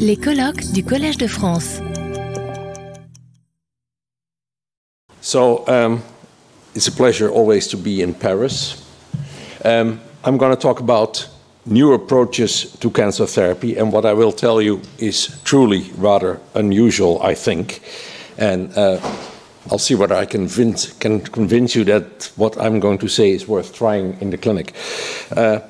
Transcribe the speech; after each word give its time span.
Les 0.00 0.16
colloques 0.16 0.72
du 0.72 0.82
Collège 0.82 1.18
de 1.18 1.28
France. 1.28 1.80
So 5.20 5.64
um, 5.68 6.02
it's 6.74 6.88
a 6.88 6.92
pleasure 6.92 7.30
always 7.30 7.68
to 7.68 7.76
be 7.76 8.02
in 8.02 8.12
Paris. 8.12 8.84
Um, 9.64 10.00
I'm 10.24 10.36
going 10.36 10.50
to 10.50 10.60
talk 10.60 10.80
about 10.80 11.28
new 11.64 11.92
approaches 11.92 12.76
to 12.80 12.90
cancer 12.90 13.26
therapy, 13.26 13.76
and 13.76 13.92
what 13.92 14.04
I 14.04 14.14
will 14.14 14.32
tell 14.32 14.60
you 14.60 14.80
is 14.98 15.40
truly 15.44 15.92
rather 15.96 16.40
unusual, 16.54 17.22
I 17.22 17.34
think. 17.34 17.82
And 18.38 18.76
uh, 18.76 19.00
I'll 19.70 19.78
see 19.78 19.94
whether 19.94 20.16
I 20.16 20.26
can 20.26 20.48
convince, 20.48 20.92
can 20.94 21.20
convince 21.20 21.76
you 21.76 21.84
that 21.84 22.32
what 22.36 22.60
I'm 22.60 22.80
going 22.80 22.98
to 22.98 23.08
say 23.08 23.30
is 23.30 23.46
worth 23.46 23.72
trying 23.72 24.16
in 24.20 24.30
the 24.30 24.38
clinic. 24.38 24.74
Uh, 25.30 25.60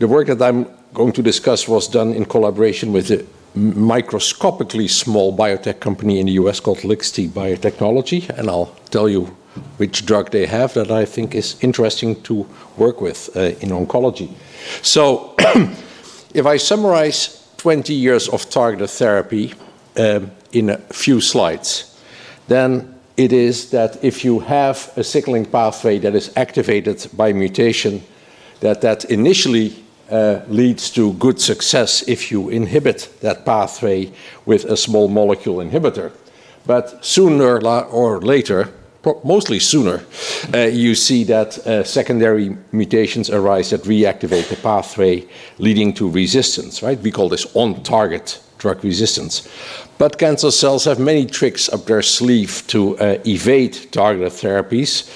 the 0.00 0.08
work 0.08 0.26
that 0.26 0.42
I'm 0.42 0.66
going 0.94 1.12
to 1.12 1.22
discuss 1.22 1.68
was 1.68 1.88
done 1.88 2.12
in 2.14 2.24
collaboration 2.24 2.92
with 2.92 3.10
a 3.10 3.26
microscopically 3.54 4.88
small 4.88 5.36
biotech 5.36 5.80
company 5.80 6.20
in 6.20 6.26
the 6.26 6.32
US 6.32 6.60
called 6.60 6.78
Lixti 6.78 7.28
Biotechnology, 7.28 8.28
and 8.30 8.48
I'll 8.48 8.74
tell 8.90 9.08
you 9.08 9.36
which 9.76 10.06
drug 10.06 10.30
they 10.30 10.46
have 10.46 10.74
that 10.74 10.90
I 10.90 11.04
think 11.04 11.34
is 11.34 11.56
interesting 11.60 12.22
to 12.22 12.46
work 12.76 13.00
with 13.00 13.36
uh, 13.36 13.40
in 13.60 13.70
oncology. 13.70 14.30
So, 14.82 15.34
if 16.34 16.46
I 16.46 16.56
summarize 16.56 17.48
20 17.58 17.94
years 17.94 18.28
of 18.28 18.48
targeted 18.50 18.90
therapy 18.90 19.54
um, 19.96 20.30
in 20.52 20.70
a 20.70 20.78
few 20.78 21.20
slides, 21.20 22.00
then 22.48 22.94
it 23.16 23.32
is 23.32 23.70
that 23.70 24.02
if 24.02 24.24
you 24.24 24.40
have 24.40 24.92
a 24.96 25.04
signaling 25.04 25.46
pathway 25.46 25.98
that 25.98 26.14
is 26.14 26.32
activated 26.36 27.08
by 27.16 27.32
mutation, 27.32 28.02
that 28.60 28.80
that 28.80 29.04
initially 29.04 29.83
leads 30.48 30.90
to 30.90 31.12
good 31.14 31.40
success 31.40 32.02
if 32.08 32.30
you 32.30 32.48
inhibit 32.50 33.08
that 33.20 33.44
pathway 33.44 34.10
with 34.44 34.64
a 34.64 34.76
small 34.76 35.08
molecule 35.08 35.56
inhibitor. 35.56 36.12
But 36.66 37.04
sooner 37.04 37.58
or 37.58 38.20
later, 38.20 38.72
mostly 39.22 39.58
sooner, 39.58 40.02
uh, 40.54 40.58
you 40.60 40.94
see 40.94 41.24
that 41.24 41.58
uh, 41.66 41.84
secondary 41.84 42.56
mutations 42.72 43.30
arise 43.30 43.70
that 43.70 43.82
reactivate 43.82 44.48
the 44.48 44.56
pathway, 44.56 45.26
leading 45.58 45.92
to 45.94 46.08
resistance, 46.08 46.82
right? 46.82 46.98
We 46.98 47.10
call 47.10 47.28
this 47.28 47.46
on 47.54 47.82
target 47.82 48.40
drug 48.58 48.82
resistance. 48.82 49.48
But 49.98 50.18
cancer 50.18 50.50
cells 50.50 50.84
have 50.86 50.98
many 50.98 51.26
tricks 51.26 51.68
up 51.68 51.84
their 51.84 52.02
sleeve 52.02 52.64
to 52.68 52.98
uh, 52.98 53.18
evade 53.26 53.92
targeted 53.92 54.32
therapies. 54.32 55.08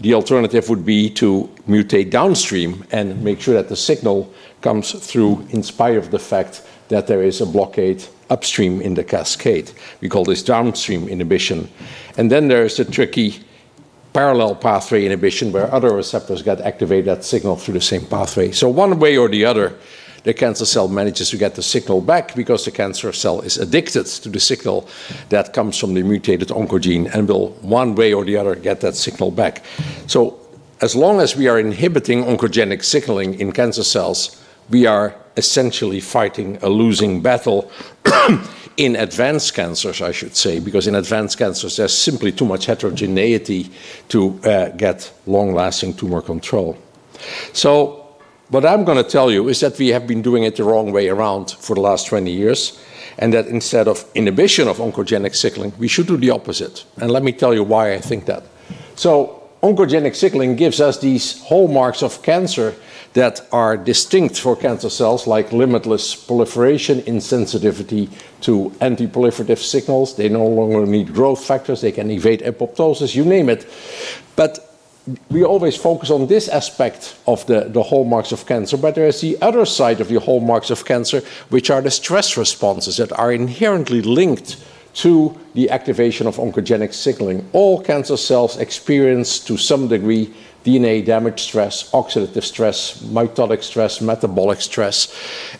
The 0.00 0.14
alternative 0.14 0.68
would 0.68 0.84
be 0.84 1.08
to 1.10 1.48
mutate 1.68 2.10
downstream 2.10 2.84
and 2.90 3.22
make 3.22 3.40
sure 3.40 3.54
that 3.54 3.68
the 3.68 3.76
signal 3.76 4.32
comes 4.60 4.92
through 4.92 5.46
in 5.50 5.62
spite 5.62 5.96
of 5.96 6.10
the 6.10 6.18
fact 6.18 6.62
that 6.88 7.06
there 7.06 7.22
is 7.22 7.40
a 7.40 7.46
blockade 7.46 8.04
upstream 8.30 8.80
in 8.80 8.94
the 8.94 9.04
cascade. 9.04 9.70
We 10.00 10.08
call 10.08 10.24
this 10.24 10.42
downstream 10.42 11.08
inhibition. 11.08 11.68
And 12.16 12.30
then 12.30 12.48
there's 12.48 12.76
the 12.76 12.84
tricky 12.84 13.44
parallel 14.12 14.54
pathway 14.54 15.04
inhibition 15.04 15.52
where 15.52 15.72
other 15.72 15.94
receptors 15.94 16.42
get 16.42 16.60
activated 16.60 17.06
that 17.06 17.24
signal 17.24 17.56
through 17.56 17.74
the 17.74 17.80
same 17.80 18.06
pathway. 18.06 18.52
So 18.52 18.68
one 18.68 18.98
way 18.98 19.16
or 19.16 19.28
the 19.28 19.44
other, 19.44 19.76
the 20.24 20.34
cancer 20.34 20.66
cell 20.66 20.88
manages 20.88 21.30
to 21.30 21.36
get 21.36 21.54
the 21.54 21.62
signal 21.62 22.00
back 22.00 22.34
because 22.34 22.64
the 22.64 22.70
cancer 22.70 23.12
cell 23.12 23.40
is 23.42 23.58
addicted 23.58 24.06
to 24.06 24.28
the 24.28 24.40
signal 24.40 24.88
that 25.28 25.52
comes 25.52 25.78
from 25.78 25.94
the 25.94 26.02
mutated 26.02 26.48
oncogene 26.48 27.14
and 27.14 27.28
will 27.28 27.50
one 27.60 27.94
way 27.94 28.12
or 28.12 28.24
the 28.24 28.36
other 28.36 28.54
get 28.56 28.80
that 28.80 28.96
signal 28.96 29.30
back. 29.30 29.62
So 30.06 30.40
as 30.80 30.96
long 30.96 31.20
as 31.20 31.36
we 31.36 31.46
are 31.48 31.58
inhibiting 31.58 32.24
oncogenic 32.24 32.82
signaling 32.82 33.38
in 33.38 33.52
cancer 33.52 33.84
cells, 33.84 34.42
we 34.70 34.86
are 34.86 35.14
essentially 35.36 36.00
fighting 36.00 36.58
a 36.62 36.68
losing 36.68 37.20
battle 37.20 37.70
in 38.76 38.96
advanced 38.96 39.54
cancers, 39.54 40.00
I 40.00 40.12
should 40.12 40.36
say, 40.36 40.58
because 40.58 40.86
in 40.86 40.94
advanced 40.94 41.38
cancers 41.38 41.76
there's 41.76 41.96
simply 41.96 42.32
too 42.32 42.46
much 42.46 42.66
heterogeneity 42.66 43.70
to 44.08 44.40
uh, 44.44 44.68
get 44.70 45.12
long 45.26 45.54
lasting 45.54 45.94
tumor 45.94 46.22
control. 46.22 46.78
So, 47.52 48.03
what 48.48 48.64
I'm 48.64 48.84
going 48.84 49.02
to 49.02 49.08
tell 49.08 49.30
you 49.30 49.48
is 49.48 49.60
that 49.60 49.78
we 49.78 49.88
have 49.88 50.06
been 50.06 50.22
doing 50.22 50.44
it 50.44 50.56
the 50.56 50.64
wrong 50.64 50.92
way 50.92 51.08
around 51.08 51.50
for 51.50 51.74
the 51.74 51.80
last 51.80 52.06
20 52.06 52.30
years, 52.30 52.78
and 53.18 53.32
that 53.32 53.46
instead 53.46 53.88
of 53.88 54.04
inhibition 54.14 54.68
of 54.68 54.78
oncogenic 54.78 55.34
signaling, 55.34 55.72
we 55.78 55.88
should 55.88 56.06
do 56.06 56.16
the 56.16 56.30
opposite. 56.30 56.84
And 56.96 57.10
let 57.10 57.22
me 57.22 57.32
tell 57.32 57.54
you 57.54 57.62
why 57.62 57.94
I 57.94 57.98
think 57.98 58.26
that. 58.26 58.44
So, 58.96 59.42
oncogenic 59.62 60.14
signaling 60.14 60.56
gives 60.56 60.80
us 60.80 60.98
these 60.98 61.40
hallmarks 61.42 62.02
of 62.02 62.22
cancer 62.22 62.74
that 63.14 63.46
are 63.52 63.76
distinct 63.76 64.38
for 64.38 64.56
cancer 64.56 64.90
cells, 64.90 65.26
like 65.26 65.52
limitless 65.52 66.14
proliferation, 66.16 67.00
insensitivity 67.02 68.10
to 68.40 68.72
anti-proliferative 68.80 69.58
signals. 69.58 70.16
They 70.16 70.28
no 70.28 70.44
longer 70.44 70.84
need 70.84 71.14
growth 71.14 71.44
factors. 71.44 71.80
They 71.80 71.92
can 71.92 72.10
evade 72.10 72.40
apoptosis, 72.40 73.14
you 73.14 73.24
name 73.24 73.48
it. 73.48 73.66
But 74.34 74.73
we 75.30 75.44
always 75.44 75.76
focus 75.76 76.10
on 76.10 76.26
this 76.26 76.48
aspect 76.48 77.16
of 77.26 77.44
the, 77.46 77.64
the 77.64 77.82
hallmarks 77.82 78.32
of 78.32 78.46
cancer, 78.46 78.76
but 78.76 78.94
there 78.94 79.06
is 79.06 79.20
the 79.20 79.36
other 79.42 79.66
side 79.66 80.00
of 80.00 80.08
the 80.08 80.18
hallmarks 80.18 80.70
of 80.70 80.84
cancer, 80.84 81.22
which 81.50 81.70
are 81.70 81.82
the 81.82 81.90
stress 81.90 82.36
responses 82.36 82.96
that 82.96 83.12
are 83.18 83.32
inherently 83.32 84.00
linked 84.00 84.64
to 84.94 85.38
the 85.54 85.68
activation 85.70 86.26
of 86.26 86.36
oncogenic 86.36 86.94
signaling. 86.94 87.46
All 87.52 87.82
cancer 87.82 88.16
cells 88.16 88.56
experience, 88.56 89.40
to 89.40 89.56
some 89.56 89.88
degree, 89.88 90.32
DNA 90.64 91.04
damage 91.04 91.42
stress, 91.42 91.90
oxidative 91.90 92.44
stress, 92.44 93.02
mitotic 93.02 93.62
stress, 93.62 94.00
metabolic 94.00 94.62
stress. 94.62 95.14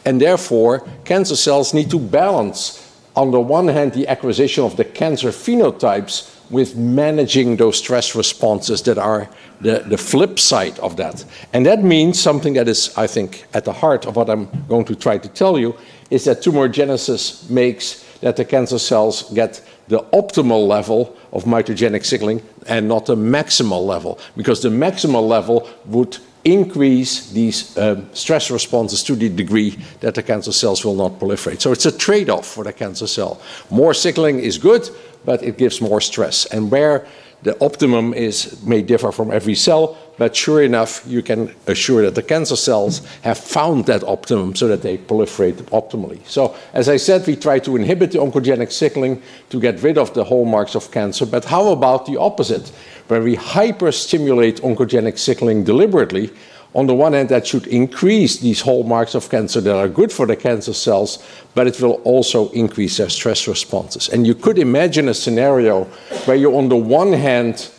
And 0.07 0.21
therefore, 0.21 0.89
cancer 1.05 1.37
cells 1.37 1.75
need 1.75 1.91
to 1.91 1.99
balance, 1.99 2.81
on 3.15 3.31
the 3.31 3.41
one 3.41 3.69
hand, 3.69 3.93
the 3.93 4.09
acquisition 4.09 4.65
of 4.65 4.77
the 4.77 4.85
cancer 4.85 5.29
phenotypes 5.29 6.34
with 6.51 6.77
managing 6.77 7.57
those 7.57 7.79
stress 7.79 8.15
responses 8.15 8.83
that 8.83 8.99
are 8.99 9.29
the, 9.61 9.79
the 9.89 9.97
flip 9.97 10.39
side 10.39 10.79
of 10.81 10.97
that. 10.97 11.25
And 11.53 11.65
that 11.67 11.83
means 11.83 12.21
something 12.21 12.55
that 12.55 12.69
is, 12.69 12.97
I 12.97 13.07
think, 13.07 13.47
at 13.55 13.65
the 13.65 13.73
heart 13.73 14.07
of 14.07 14.17
what 14.17 14.29
I'm 14.29 14.49
going 14.69 14.85
to 14.87 14.95
try 14.95 15.19
to 15.19 15.29
tell 15.29 15.59
you 15.59 15.77
is 16.11 16.25
that 16.25 16.43
tumorigenesis 16.43 17.49
makes 17.49 18.05
that 18.21 18.37
the 18.37 18.45
cancer 18.45 18.79
cells 18.79 19.31
get 19.33 19.63
the 19.89 20.01
optimal 20.13 20.67
level 20.67 21.17
of 21.33 21.45
mitogenic 21.45 22.05
signaling 22.05 22.43
and 22.67 22.89
not 22.89 23.07
the 23.07 23.17
maximal 23.17 23.85
level, 23.87 24.19
because 24.37 24.63
the 24.63 24.69
maximal 24.69 25.27
level 25.27 25.69
would 25.87 26.19
increase 26.45 27.31
these 27.31 27.77
um, 27.79 28.09
stress 28.15 28.51
responses 28.51 29.03
to 29.03 29.17
the 29.17 29.29
degree 29.29 29.79
that 30.01 30.15
the 30.15 30.23
cancer 30.23 30.53
cells 30.53 30.85
will 30.85 30.95
not 30.95 31.19
proliferate. 31.19 31.61
So 31.61 31.73
it's 31.73 31.87
a 31.87 31.97
trade 31.97 32.29
off 32.29 32.47
for 32.47 32.65
the 32.65 32.73
cancer 32.73 33.07
cell. 33.07 33.41
More 33.71 33.95
signaling 33.95 34.39
is 34.39 34.59
good, 34.59 34.89
but 35.25 35.43
it 35.43 35.57
gives 35.57 35.81
more 35.81 36.01
stress. 36.01 36.47
And 36.47 36.71
where 36.71 37.07
the 37.43 37.57
optimum 37.65 38.15
is 38.15 38.63
may 38.63 38.83
differ 38.83 39.13
from 39.13 39.31
every 39.31 39.55
cell, 39.55 39.97
but 40.17 40.37
sure 40.37 40.63
enough, 40.63 41.03
you 41.07 41.23
can 41.23 41.55
assure 41.67 42.03
that 42.03 42.15
the 42.15 42.23
cancer 42.23 42.57
cells 42.57 43.05
have 43.23 43.39
found 43.39 43.87
that 43.87 44.05
optimum 44.05 44.55
so 44.55 44.69
that 44.69 44.83
they 44.83 44.97
proliferate 44.97 45.57
optimally. 45.71 46.25
So, 46.27 46.55
as 46.73 46.89
I 46.89 46.97
said, 46.97 47.27
we 47.27 47.37
try 47.37 47.59
to 47.61 47.77
inhibit 47.77 48.13
the 48.13 48.19
oncogenic 48.19 48.71
signaling 48.71 49.23
to 49.51 49.61
get 49.61 49.83
rid 49.83 49.99
of 49.99 50.15
the 50.15 50.25
hallmarks 50.25 50.75
of 50.75 50.91
cancer, 50.91 51.27
but 51.27 51.45
how 51.45 51.69
about 51.69 52.07
the 52.07 52.17
opposite? 52.17 52.69
Where 53.09 53.23
we 53.23 53.37
hyperstimulate 53.37 54.61
oncogenic 54.61 55.19
signaling 55.19 55.65
deliberately 55.65 56.31
on 56.75 56.89
the 56.89 56.95
one 56.95 57.13
hand, 57.13 57.29
that 57.29 57.47
should 57.47 57.69
increase 57.69 58.39
these 58.39 58.61
hallmarks 58.61 59.15
of 59.15 59.31
cancer 59.31 59.61
that 59.61 59.77
are 59.77 59.89
good 59.89 60.11
for 60.11 60.27
the 60.27 60.35
cancer 60.35 60.73
cells, 60.73 61.25
but 61.55 61.69
it 61.69 61.81
will 61.81 62.03
also 62.03 62.49
increase 62.51 62.97
their 62.97 63.09
stress 63.09 63.47
responses. 63.47 64.09
And 64.09 64.27
you 64.27 64.35
could 64.35 64.59
imagine 64.59 65.09
a 65.09 65.15
scenario 65.15 65.85
where 66.25 66.37
you, 66.37 66.57
on 66.57 66.69
the 66.69 66.77
one 66.77 67.13
hand, 67.13 67.71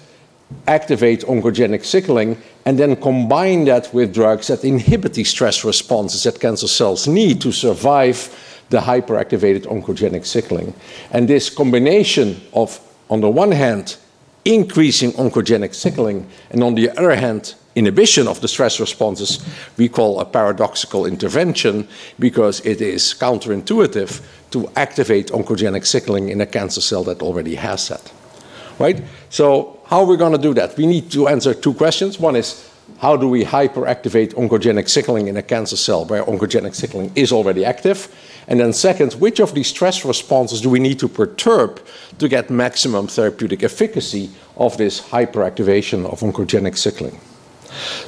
activate 0.68 1.22
oncogenic 1.22 1.84
signaling 1.84 2.42
and 2.66 2.78
then 2.78 2.96
combine 2.96 3.66
that 3.66 3.94
with 3.94 4.14
drugs 4.14 4.48
that 4.48 4.64
inhibit 4.64 5.14
the 5.14 5.24
stress 5.24 5.64
responses 5.64 6.24
that 6.24 6.40
cancer 6.40 6.68
cells 6.68 7.08
need 7.08 7.42
to 7.42 7.52
survive 7.52 8.30
the 8.70 8.80
hyperactivated 8.80 9.66
oncogenic 9.66 10.26
signaling. 10.26 10.74
And 11.12 11.28
this 11.28 11.50
combination 11.50 12.42
of, 12.54 12.80
on 13.10 13.22
the 13.22 13.30
one 13.30 13.52
hand, 13.52 13.98
increasing 14.44 15.12
oncogenic 15.14 15.74
signaling, 15.74 16.28
and 16.52 16.64
on 16.64 16.76
the 16.76 16.90
other 16.92 17.16
hand, 17.16 17.56
inhibition 17.76 18.28
of 18.28 18.40
the 18.42 18.48
stress 18.48 18.80
responses 18.80 19.46
we 19.78 19.90
call 19.90 20.20
a 20.20 20.26
paradoxical 20.26 21.06
intervention 21.06 21.88
because 22.20 22.66
it 22.66 22.80
is 22.80 23.14
counterintuitive 23.20 24.24
to 24.50 24.70
activate 24.76 25.28
oncogenic 25.28 25.86
signaling 25.86 26.30
in 26.30 26.40
a 26.42 26.46
cancer 26.46 26.80
cell 26.80 27.04
that 27.04 27.22
already 27.22 27.56
has 27.56 27.90
that. 27.90 28.12
Right? 28.80 29.02
So, 29.30 29.75
how 29.88 30.00
are 30.00 30.06
we 30.06 30.18
going 30.18 30.32
to 30.32 30.38
do 30.38 30.54
that? 30.56 30.76
We 30.78 30.88
need 30.88 31.12
to 31.12 31.28
answer 31.28 31.54
two 31.54 31.74
questions. 31.74 32.20
One 32.20 32.36
is 32.36 32.70
how 32.98 33.16
do 33.18 33.28
we 33.28 33.44
hyperactivate 33.44 34.34
oncogenic 34.34 34.90
signaling 34.90 35.28
in 35.28 35.38
a 35.38 35.44
cancer 35.44 35.76
cell 35.76 36.06
where 36.06 36.24
oncogenic 36.24 36.74
signaling 36.74 37.12
is 37.16 37.32
already 37.32 37.64
active? 37.64 38.14
And 38.48 38.60
then, 38.60 38.74
second, 38.74 39.14
which 39.14 39.40
of 39.40 39.54
these 39.54 39.68
stress 39.68 40.06
responses 40.06 40.62
do 40.62 40.70
we 40.70 40.80
need 40.80 41.00
to 41.00 41.08
perturb 41.08 41.82
to 42.20 42.28
get 42.28 42.50
maximum 42.50 43.08
therapeutic 43.08 43.64
efficacy 43.64 44.32
of 44.58 44.78
this 44.78 45.02
hyperactivation 45.02 46.06
of 46.12 46.22
oncogenic 46.22 46.78
signaling? 46.78 47.20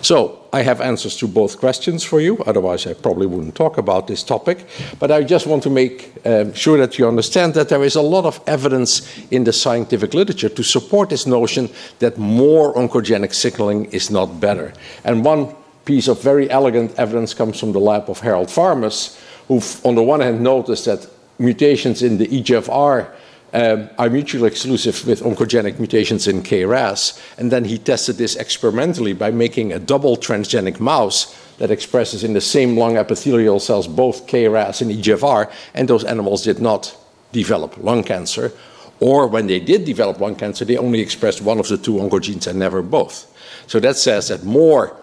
So 0.01 0.47
I 0.53 0.61
have 0.61 0.81
answers 0.81 1.17
to 1.17 1.27
both 1.27 1.59
questions 1.59 2.03
for 2.03 2.19
you, 2.21 2.37
otherwise 2.45 2.87
I 2.87 2.93
probably 2.93 3.27
wouldn't 3.27 3.55
talk 3.55 3.77
about 3.77 4.07
this 4.07 4.23
topic. 4.23 4.65
But 4.99 5.11
I 5.11 5.23
just 5.23 5.47
want 5.47 5.63
to 5.63 5.69
make 5.69 6.11
um, 6.25 6.53
sure 6.53 6.77
that 6.77 6.97
you 6.97 7.07
understand 7.07 7.53
that 7.55 7.69
there 7.69 7.83
is 7.83 7.95
a 7.95 8.01
lot 8.01 8.25
of 8.25 8.39
evidence 8.47 9.01
in 9.31 9.43
the 9.43 9.53
scientific 9.53 10.13
literature 10.13 10.49
to 10.49 10.63
support 10.63 11.09
this 11.09 11.25
notion 11.25 11.69
that 11.99 12.17
more 12.17 12.73
oncogenic 12.75 13.33
signaling 13.33 13.85
is 13.85 14.09
not 14.09 14.39
better. 14.39 14.73
And 15.03 15.25
one 15.25 15.55
piece 15.85 16.07
of 16.07 16.21
very 16.21 16.49
elegant 16.49 16.93
evidence 16.97 17.33
comes 17.33 17.59
from 17.59 17.71
the 17.71 17.79
lab 17.79 18.09
of 18.09 18.19
Harold 18.19 18.49
Varmus, 18.49 19.17
who 19.47 19.61
on 19.87 19.95
the 19.95 20.03
one 20.03 20.19
hand 20.19 20.41
noticed 20.41 20.85
that 20.85 21.07
mutations 21.39 22.01
in 22.01 22.17
the 22.17 22.27
EGFR 22.27 23.07
um, 23.53 23.89
are 23.97 24.09
mutually 24.09 24.47
exclusive 24.47 25.05
with 25.07 25.21
oncogenic 25.21 25.79
mutations 25.79 26.27
in 26.27 26.43
KRAS. 26.43 27.19
And 27.37 27.51
then 27.51 27.65
he 27.65 27.77
tested 27.77 28.17
this 28.17 28.35
experimentally 28.35 29.13
by 29.13 29.31
making 29.31 29.71
a 29.71 29.79
double 29.79 30.17
transgenic 30.17 30.79
mouse 30.79 31.35
that 31.57 31.71
expresses 31.71 32.23
in 32.23 32.33
the 32.33 32.41
same 32.41 32.77
lung 32.77 32.97
epithelial 32.97 33.59
cells 33.59 33.87
both 33.87 34.27
KRAS 34.27 34.81
and 34.81 34.91
EGFR, 34.91 35.51
and 35.73 35.87
those 35.87 36.03
animals 36.03 36.43
did 36.43 36.59
not 36.59 36.95
develop 37.31 37.77
lung 37.77 38.03
cancer. 38.03 38.51
Or 38.99 39.27
when 39.27 39.47
they 39.47 39.59
did 39.59 39.85
develop 39.85 40.19
lung 40.19 40.35
cancer, 40.35 40.65
they 40.65 40.77
only 40.77 41.01
expressed 41.01 41.41
one 41.41 41.59
of 41.59 41.67
the 41.67 41.77
two 41.77 41.93
oncogenes 41.93 42.47
and 42.47 42.59
never 42.59 42.81
both. 42.81 43.31
So 43.67 43.79
that 43.79 43.95
says 43.95 44.29
that 44.29 44.43
more 44.43 44.95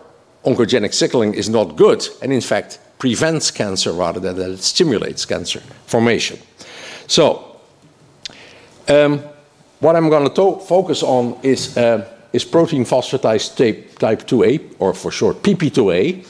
oncogenic 0.44 0.92
signaling 0.92 1.34
is 1.34 1.48
not 1.48 1.76
good, 1.76 2.06
and 2.22 2.32
in 2.32 2.40
fact 2.40 2.78
prevents 2.98 3.50
cancer 3.50 3.92
rather 3.92 4.20
than 4.20 4.36
that 4.36 4.50
it 4.50 4.62
stimulates 4.62 5.24
cancer 5.24 5.60
formation. 5.86 6.38
So 7.06 7.53
Ehm, 8.86 9.22
what 9.80 9.96
I'm 9.96 10.10
going 10.10 10.28
to 10.28 10.60
focus 10.66 11.02
on 11.02 11.38
is, 11.42 11.76
ehm, 11.76 12.04
is 12.32 12.44
protein 12.44 12.84
phosphatase 12.84 13.56
type, 13.56 13.98
type 13.98 14.26
2A, 14.26 14.60
or 14.78 14.92
for 14.92 15.10
short 15.10 15.42
PP2A, 15.42 16.24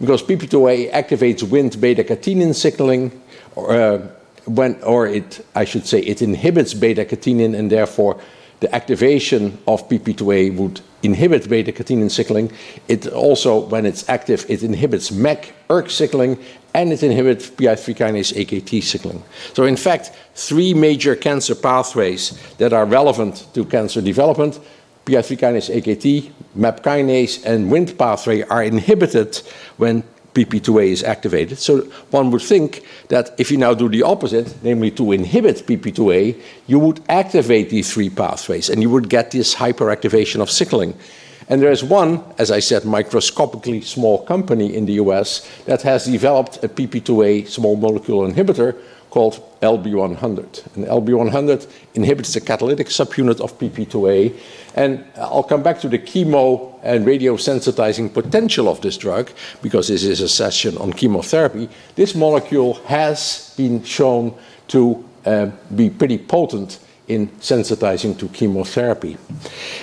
because 0.00 0.22
PP2A 0.22 0.92
activates 0.92 1.42
Wnt 1.42 1.80
beta-catenin 1.80 2.54
signaling, 2.54 3.10
or, 3.56 3.68
ehm, 3.70 4.08
when, 4.44 4.76
or 4.82 5.06
it, 5.06 5.44
I 5.54 5.64
should 5.64 5.86
say, 5.86 6.00
it 6.00 6.20
inhibits 6.20 6.74
beta-catenin, 6.74 7.54
and 7.54 7.70
therefore 7.70 8.18
the 8.60 8.74
activation 8.74 9.58
of 9.66 9.88
PP2A 9.88 10.54
would 10.56 10.80
inhibit 11.04 11.48
beta-catenin 11.48 12.10
signaling. 12.10 12.50
It 12.88 13.06
also, 13.08 13.58
when 13.58 13.86
it's 13.86 14.08
active, 14.08 14.46
it 14.48 14.62
inhibits 14.62 15.10
MEK, 15.12 15.54
ERK 15.70 15.90
signaling, 15.90 16.38
and 16.74 16.92
it 16.92 17.02
inhibits 17.02 17.50
PI3 17.50 17.94
kinase 17.94 18.32
AKT 18.34 18.82
signaling. 18.82 19.22
So 19.52 19.64
in 19.64 19.76
fact, 19.76 20.12
three 20.34 20.74
major 20.74 21.14
cancer 21.14 21.54
pathways 21.54 22.38
that 22.58 22.72
are 22.72 22.84
relevant 22.84 23.46
to 23.54 23.64
cancer 23.64 24.00
development, 24.00 24.58
PI3 25.06 25.38
kinase 25.38 25.74
AKT, 25.74 26.32
MAP 26.54 26.82
kinase, 26.82 27.44
and 27.44 27.70
Wnt 27.70 27.96
pathway 27.98 28.42
are 28.42 28.64
inhibited 28.64 29.36
when 29.76 30.02
PP2A 30.34 30.88
is 30.88 31.02
activated. 31.02 31.58
So 31.58 31.82
one 32.10 32.30
would 32.30 32.42
think 32.42 32.84
that 33.08 33.34
if 33.38 33.50
you 33.50 33.56
now 33.56 33.72
do 33.72 33.88
the 33.88 34.02
opposite, 34.02 34.54
namely 34.62 34.90
to 34.92 35.12
inhibit 35.12 35.66
PP2A, 35.66 36.40
you 36.66 36.78
would 36.78 37.00
activate 37.08 37.70
these 37.70 37.92
three 37.92 38.10
pathways 38.10 38.68
and 38.68 38.82
you 38.82 38.90
would 38.90 39.08
get 39.08 39.30
this 39.30 39.54
hyperactivation 39.54 40.40
of 40.40 40.50
signaling. 40.50 40.94
And 41.48 41.60
there's 41.60 41.84
one, 41.84 42.22
as 42.38 42.50
I 42.50 42.60
said, 42.60 42.84
microscopically 42.84 43.82
small 43.82 44.24
company 44.24 44.74
in 44.74 44.86
the 44.86 44.94
US 44.94 45.46
that 45.66 45.82
has 45.82 46.06
developed 46.06 46.62
a 46.64 46.68
PP2A 46.68 47.48
small 47.48 47.76
molecule 47.76 48.26
inhibitor 48.26 48.76
called 49.14 49.40
LB100. 49.60 50.74
And 50.74 50.86
LB100 50.86 51.68
inhibits 51.94 52.34
the 52.34 52.40
catalytic 52.40 52.88
subunit 52.88 53.40
of 53.40 53.56
PP2A. 53.60 54.34
And 54.74 55.04
I'll 55.16 55.44
come 55.44 55.62
back 55.62 55.78
to 55.82 55.88
the 55.88 56.00
chemo 56.00 56.74
and 56.82 57.06
radiosensitizing 57.06 58.12
potential 58.12 58.68
of 58.68 58.80
this 58.80 58.98
drug 58.98 59.30
because 59.62 59.86
this 59.86 60.02
is 60.02 60.20
a 60.20 60.28
session 60.28 60.76
on 60.78 60.92
chemotherapy. 60.92 61.68
This 61.94 62.16
molecule 62.16 62.74
has 62.86 63.54
been 63.56 63.84
shown 63.84 64.34
to 64.68 65.04
uh, 65.24 65.46
be 65.76 65.90
pretty 65.90 66.18
potent 66.18 66.80
in 67.08 67.28
sensitizing 67.40 68.18
to 68.18 68.28
chemotherapy. 68.28 69.16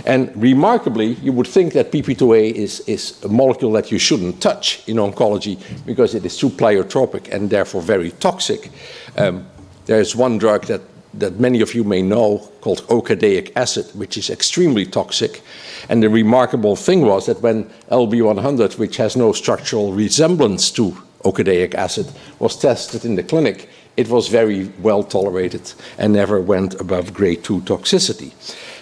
And 0.05 0.31
remarkably, 0.35 1.13
you 1.21 1.31
would 1.33 1.47
think 1.47 1.73
that 1.73 1.91
PP2A 1.91 2.51
is, 2.51 2.79
is 2.81 3.23
a 3.23 3.27
molecule 3.27 3.71
that 3.73 3.91
you 3.91 3.99
shouldn't 3.99 4.41
touch 4.41 4.87
in 4.87 4.97
oncology 4.97 5.59
because 5.85 6.15
it 6.15 6.25
is 6.25 6.37
too 6.37 6.49
pleiotropic 6.49 7.31
and 7.31 7.49
therefore 7.49 7.81
very 7.81 8.11
toxic. 8.11 8.71
Um, 9.17 9.45
there's 9.85 10.15
one 10.15 10.39
drug 10.39 10.65
that, 10.65 10.81
that 11.13 11.39
many 11.39 11.61
of 11.61 11.75
you 11.75 11.83
may 11.83 12.01
know 12.01 12.49
called 12.61 12.81
okadaic 12.87 13.51
acid, 13.55 13.85
which 13.93 14.17
is 14.17 14.29
extremely 14.29 14.85
toxic. 14.85 15.41
And 15.89 16.01
the 16.01 16.09
remarkable 16.09 16.75
thing 16.75 17.01
was 17.01 17.27
that 17.27 17.41
when 17.41 17.65
LB100, 17.91 18.79
which 18.79 18.97
has 18.97 19.15
no 19.15 19.31
structural 19.31 19.93
resemblance 19.93 20.71
to 20.71 20.97
okadaic 21.23 21.75
acid, 21.75 22.07
was 22.39 22.57
tested 22.57 23.05
in 23.05 23.15
the 23.15 23.23
clinic, 23.23 23.69
it 23.97 24.07
was 24.09 24.27
very 24.27 24.71
well 24.79 25.03
tolerated 25.03 25.73
and 25.97 26.13
never 26.13 26.39
went 26.39 26.79
above 26.79 27.13
grade 27.13 27.43
2 27.43 27.61
toxicity. 27.61 28.31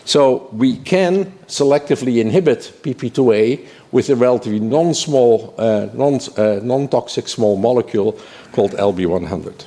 So 0.06 0.50
we 0.54 0.78
can 0.78 1.26
selectively 1.48 2.20
inhibit 2.20 2.72
PP2A 2.82 3.68
with 3.92 4.10
a 4.10 4.16
relatively 4.16 4.60
non-small, 4.60 5.54
uh, 5.58 5.90
non, 5.94 6.20
uh, 6.38 6.60
non-toxic 6.64 7.28
small 7.28 7.58
molecule 7.58 8.18
called 8.52 8.72
LB100. 8.72 9.66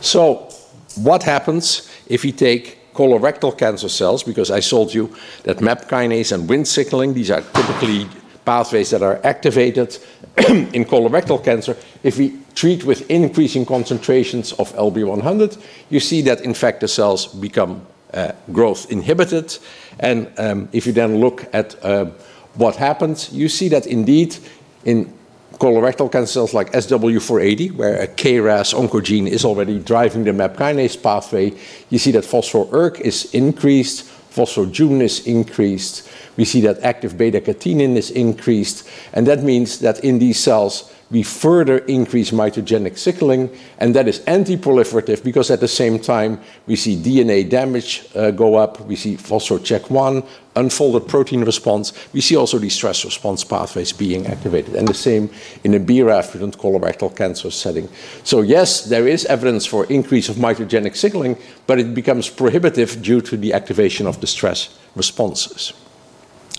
So 0.00 0.48
what 0.96 1.22
happens 1.22 1.90
if 2.06 2.22
we 2.22 2.32
take 2.32 2.92
colorectal 2.94 3.56
cancer 3.56 3.88
cells, 3.88 4.22
because 4.22 4.50
I 4.50 4.60
told 4.60 4.94
you 4.94 5.14
that 5.42 5.60
MAP 5.60 5.88
kinase 5.88 6.32
and 6.32 6.48
Wnt 6.48 6.66
signaling, 6.66 7.14
these 7.14 7.30
are 7.30 7.40
typically 7.40 8.06
pathways 8.44 8.90
that 8.90 9.02
are 9.02 9.20
activated 9.24 9.98
in 10.48 10.84
colorectal 10.84 11.42
cancer, 11.42 11.76
if 12.02 12.18
we 12.18 12.38
treat 12.64 12.84
with 12.84 13.10
increasing 13.10 13.66
concentrations 13.66 14.54
of 14.54 14.72
LB100, 14.72 15.60
you 15.90 16.00
see 16.00 16.22
that 16.22 16.40
in 16.40 16.54
fact 16.54 16.80
the 16.80 16.88
cells 16.88 17.26
become 17.26 17.86
uh, 18.14 18.32
growth 18.52 18.90
inhibited. 18.90 19.58
And 20.00 20.32
um, 20.38 20.70
if 20.72 20.86
you 20.86 20.94
then 20.94 21.18
look 21.20 21.44
at 21.52 21.76
uh, 21.84 22.06
what 22.54 22.76
happens, 22.76 23.30
you 23.30 23.50
see 23.50 23.68
that 23.68 23.86
indeed 23.86 24.38
in 24.86 25.12
colorectal 25.58 26.10
cancer 26.10 26.32
cells 26.32 26.54
like 26.54 26.72
SW480, 26.72 27.72
where 27.72 28.00
a 28.00 28.06
KRAS 28.06 28.72
oncogene 28.72 29.28
is 29.28 29.44
already 29.44 29.78
driving 29.78 30.24
the 30.24 30.32
MAP 30.32 30.56
kinase 30.56 30.96
pathway, 30.96 31.52
you 31.90 31.98
see 31.98 32.12
that 32.12 32.24
phospho-ERK 32.24 32.98
is 33.00 33.26
increased, 33.34 34.06
phospho-JUN 34.30 35.02
is 35.02 35.26
increased, 35.26 36.08
we 36.38 36.46
see 36.46 36.62
that 36.62 36.80
active 36.82 37.18
beta-catenin 37.18 37.94
is 37.96 38.10
increased, 38.10 38.88
and 39.12 39.26
that 39.26 39.42
means 39.42 39.80
that 39.80 40.02
in 40.02 40.18
these 40.18 40.40
cells, 40.40 40.93
we 41.14 41.22
further 41.22 41.78
increase 41.86 42.32
mitogenic 42.32 42.98
signaling, 42.98 43.48
and 43.78 43.94
that 43.94 44.08
is 44.08 44.18
anti-proliferative 44.26 45.22
because 45.22 45.48
at 45.48 45.60
the 45.60 45.68
same 45.68 45.98
time 45.98 46.40
we 46.66 46.74
see 46.74 46.96
DNA 46.96 47.48
damage 47.48 48.04
uh, 48.16 48.32
go 48.32 48.56
up, 48.56 48.80
we 48.80 48.96
see 48.96 49.16
phospho-CHK1, 49.16 50.26
unfolded 50.56 51.08
protein 51.08 51.44
response, 51.44 51.92
we 52.12 52.20
see 52.20 52.36
also 52.36 52.58
these 52.58 52.74
stress 52.74 53.04
response 53.04 53.44
pathways 53.44 53.92
being 53.92 54.26
activated, 54.26 54.74
and 54.74 54.88
the 54.88 54.94
same 55.08 55.30
in 55.62 55.74
a 55.74 55.80
BRAF 55.80 56.34
mutant 56.34 56.58
colorectal 56.58 57.16
cancer 57.16 57.50
setting. 57.50 57.88
So 58.24 58.42
yes, 58.42 58.84
there 58.84 59.06
is 59.06 59.24
evidence 59.26 59.64
for 59.64 59.86
increase 59.86 60.28
of 60.28 60.36
mitogenic 60.36 60.96
signaling, 60.96 61.36
but 61.68 61.78
it 61.78 61.94
becomes 61.94 62.28
prohibitive 62.28 63.00
due 63.00 63.20
to 63.20 63.36
the 63.36 63.52
activation 63.52 64.08
of 64.08 64.20
the 64.20 64.26
stress 64.26 64.76
responses 64.96 65.72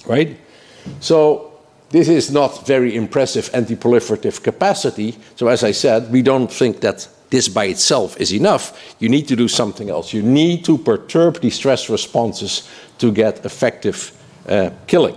right? 0.06 0.38
So 1.00 1.54
this 1.96 2.10
is 2.10 2.30
not 2.30 2.68
very 2.68 2.94
impressive 2.94 3.50
anti-proliferative 3.54 4.44
capacity. 4.44 5.16
So 5.38 5.48
as 5.48 5.64
I 5.64 5.72
said, 5.72 6.12
we 6.12 6.22
don't 6.22 6.52
think 6.52 6.82
that 6.82 7.08
this 7.30 7.48
by 7.48 7.66
itself 7.66 8.20
is 8.20 8.34
enough. 8.34 8.96
You 9.00 9.08
need 9.08 9.30
to 9.30 9.36
do 9.38 9.48
something 9.48 9.90
else. 9.90 10.12
You 10.12 10.22
need 10.22 10.66
to 10.66 10.78
perturb 10.78 11.40
the 11.40 11.50
stress 11.50 11.90
responses 11.90 12.70
to 12.98 13.14
get 13.14 13.46
effective 13.46 14.12
uh, 14.50 14.72
killing. 14.88 15.16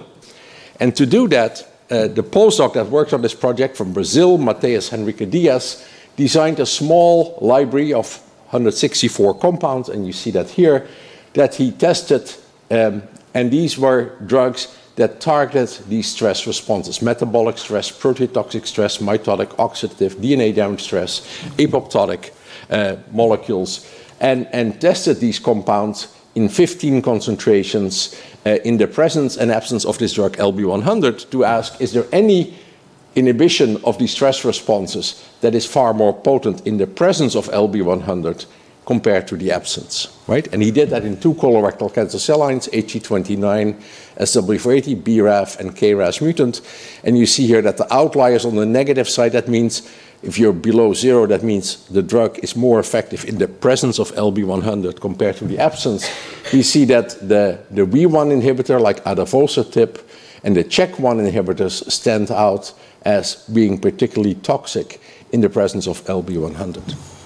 And 0.79 0.95
to 0.95 1.05
do 1.05 1.27
that, 1.29 1.67
uh, 1.91 2.07
the 2.07 2.23
postdoc 2.23 2.75
that 2.75 2.87
worked 2.87 3.13
on 3.13 3.23
this 3.23 3.35
project 3.35 3.77
from 3.77 3.93
Brazil, 3.93 4.39
Mateus 4.39 4.93
Henrique 4.93 5.29
Dias, 5.29 5.85
designed 6.15 6.61
a 6.61 6.67
small 6.67 7.39
library 7.41 7.93
of 7.93 8.19
164 8.51 9.35
compounds, 9.41 9.89
and 9.89 10.07
you 10.07 10.13
see 10.13 10.31
that 10.31 10.51
here, 10.51 10.87
that 11.33 11.57
he 11.57 11.73
tested, 11.73 12.33
um, 12.71 13.03
and 13.35 13.51
these 13.51 13.77
were 13.77 14.17
drugs 14.27 14.79
that 14.99 15.21
target 15.21 15.81
these 15.89 16.09
stress 16.09 16.45
responses. 16.45 17.01
Metabolic 17.01 17.57
stress, 17.57 17.89
proteotoxic 17.91 18.67
stress, 18.67 18.99
mitotic, 18.99 19.47
oxidative, 19.57 20.17
DNA 20.17 20.53
damage 20.53 20.83
stress, 20.83 21.21
apoptotic 21.57 22.33
uh, 22.69 22.97
molecules, 23.13 23.89
and, 24.21 24.49
and 24.53 24.81
tested 24.81 25.19
these 25.21 25.39
compounds 25.39 26.13
in 26.35 26.49
15 26.49 27.01
concentrations 27.03 28.21
uh, 28.45 28.59
in 28.65 28.77
the 28.77 28.89
presence 28.89 29.37
and 29.37 29.53
absence 29.53 29.85
of 29.85 29.99
this 29.99 30.15
drug 30.15 30.37
LB100 30.37 31.31
to 31.31 31.45
ask 31.45 31.81
is 31.81 31.93
there 31.93 32.07
any 32.11 32.59
inhibition 33.15 33.77
of 33.85 33.99
these 33.99 34.13
stress 34.13 34.45
responses 34.45 35.25
that 35.41 35.55
is 35.55 35.65
far 35.65 35.95
more 35.95 36.13
potent 36.13 36.67
in 36.67 36.77
the 36.77 36.87
presence 36.87 37.37
of 37.37 37.49
LB100 37.49 38.47
compared 38.89 39.29
to 39.29 39.37
the 39.37 39.53
absence, 39.53 40.09
right? 40.27 40.49
And 40.51 40.63
he 40.63 40.71
did 40.71 40.89
that 40.89 41.05
in 41.05 41.21
two 41.21 41.35
colorectal 41.35 41.93
cancer 41.93 42.19
cell 42.19 42.39
lines, 42.39 42.69
HE29, 42.69 43.79
SW480, 44.17 45.03
BRAF, 45.03 45.61
and 45.61 45.77
KRAS 45.77 46.23
mutant. 46.23 46.63
And 47.05 47.19
you 47.19 47.27
see 47.27 47.47
here 47.47 47.61
that 47.61 47.77
the 47.77 47.87
outliers 47.93 48.47
on 48.47 48.57
the 48.57 48.65
negative 48.65 49.07
side, 49.07 49.33
that 49.33 49.47
means 49.47 49.83
if 50.23 50.39
you're 50.39 50.55
below 50.55 50.95
zero, 50.95 51.27
that 51.27 51.43
means 51.43 51.87
the 51.89 52.03
drug 52.03 52.39
is 52.39 52.57
more 52.57 52.81
effective 52.81 53.27
in 53.27 53.37
the 53.37 53.47
presence 53.47 53.99
of 53.99 54.11
LB100 54.13 55.03
compared 55.03 55.37
to 55.37 55.45
the 55.45 55.59
absence. 55.59 56.09
We 56.51 56.63
see 56.63 56.87
that 56.87 57.11
the, 57.21 57.59
the 57.71 57.85
WEE1 57.85 58.41
inhibitor, 58.41 58.81
like 58.81 59.05
adavosertib, 59.05 60.01
and 60.45 60.57
the 60.57 60.65
CHEK1 60.65 61.31
inhibitors 61.31 61.91
stand 61.91 62.31
out 62.31 62.73
as 63.03 63.45
being 63.53 63.79
particularly 63.79 64.37
toxic 64.37 64.99
in 65.31 65.43
the 65.43 65.51
presence 65.51 65.87
of 65.87 66.03
LB100. 66.07 67.18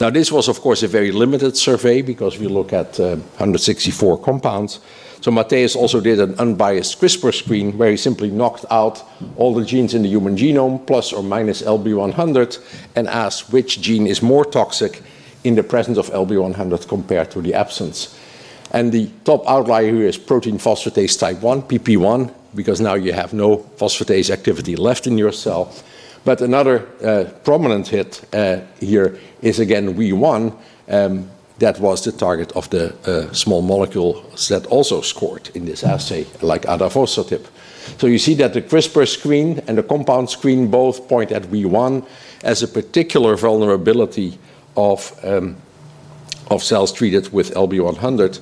Now, 0.00 0.10
this 0.10 0.30
was, 0.30 0.48
of 0.48 0.60
course, 0.60 0.82
a 0.82 0.88
very 0.88 1.12
limited 1.12 1.56
survey 1.56 2.02
because 2.02 2.38
we 2.38 2.46
look 2.46 2.72
at 2.72 2.98
uh, 3.00 3.16
164 3.16 4.18
compounds. 4.18 4.80
So 5.20 5.32
Matthias 5.32 5.74
also 5.74 6.00
did 6.00 6.20
an 6.20 6.34
unbiased 6.38 7.00
CRISPR 7.00 7.34
screen 7.34 7.76
where 7.76 7.90
he 7.90 7.96
simply 7.96 8.30
knocked 8.30 8.64
out 8.70 9.02
all 9.36 9.52
the 9.52 9.64
genes 9.64 9.94
in 9.94 10.02
the 10.02 10.08
human 10.08 10.36
genome, 10.36 10.86
plus 10.86 11.12
or 11.12 11.22
minus 11.22 11.62
LB100, 11.62 12.58
and 12.94 13.08
asked 13.08 13.52
which 13.52 13.80
gene 13.80 14.06
is 14.06 14.22
more 14.22 14.44
toxic 14.44 15.02
in 15.42 15.56
the 15.56 15.62
presence 15.62 15.98
of 15.98 16.08
LB100 16.10 16.88
compared 16.88 17.30
to 17.32 17.40
the 17.40 17.54
absence. 17.54 18.16
And 18.70 18.92
the 18.92 19.10
top 19.24 19.48
outlier 19.48 19.92
here 19.92 20.06
is 20.06 20.18
protein 20.18 20.58
phosphatase 20.58 21.18
type 21.18 21.40
1, 21.40 21.62
PP1, 21.62 22.32
because 22.54 22.80
now 22.80 22.94
you 22.94 23.12
have 23.12 23.32
no 23.32 23.58
phosphatase 23.76 24.30
activity 24.30 24.76
left 24.76 25.06
in 25.06 25.18
your 25.18 25.32
cell. 25.32 25.72
But 26.28 26.42
another 26.42 26.86
uh, 27.02 27.24
prominent 27.42 27.88
hit 27.88 28.22
uh, 28.34 28.60
here 28.80 29.18
is 29.40 29.60
again 29.60 29.94
WEE1, 29.94 30.52
um, 30.90 31.30
that 31.58 31.80
was 31.80 32.04
the 32.04 32.12
target 32.12 32.52
of 32.52 32.68
the 32.68 32.92
uh, 33.06 33.32
small 33.32 33.62
molecules 33.62 34.48
that 34.48 34.66
also 34.66 35.00
scored 35.00 35.48
in 35.54 35.64
this 35.64 35.82
assay, 35.82 36.26
like 36.42 36.66
adavosertib. 36.66 37.46
So 37.96 38.06
you 38.06 38.18
see 38.18 38.34
that 38.34 38.52
the 38.52 38.60
CRISPR 38.60 39.08
screen 39.08 39.62
and 39.66 39.78
the 39.78 39.82
compound 39.82 40.28
screen 40.28 40.70
both 40.70 41.08
point 41.08 41.32
at 41.32 41.44
WEE1 41.44 42.04
as 42.44 42.62
a 42.62 42.68
particular 42.68 43.34
vulnerability 43.34 44.38
of, 44.76 45.18
um, 45.24 45.56
of 46.50 46.62
cells 46.62 46.92
treated 46.92 47.32
with 47.32 47.54
LB100. 47.54 48.40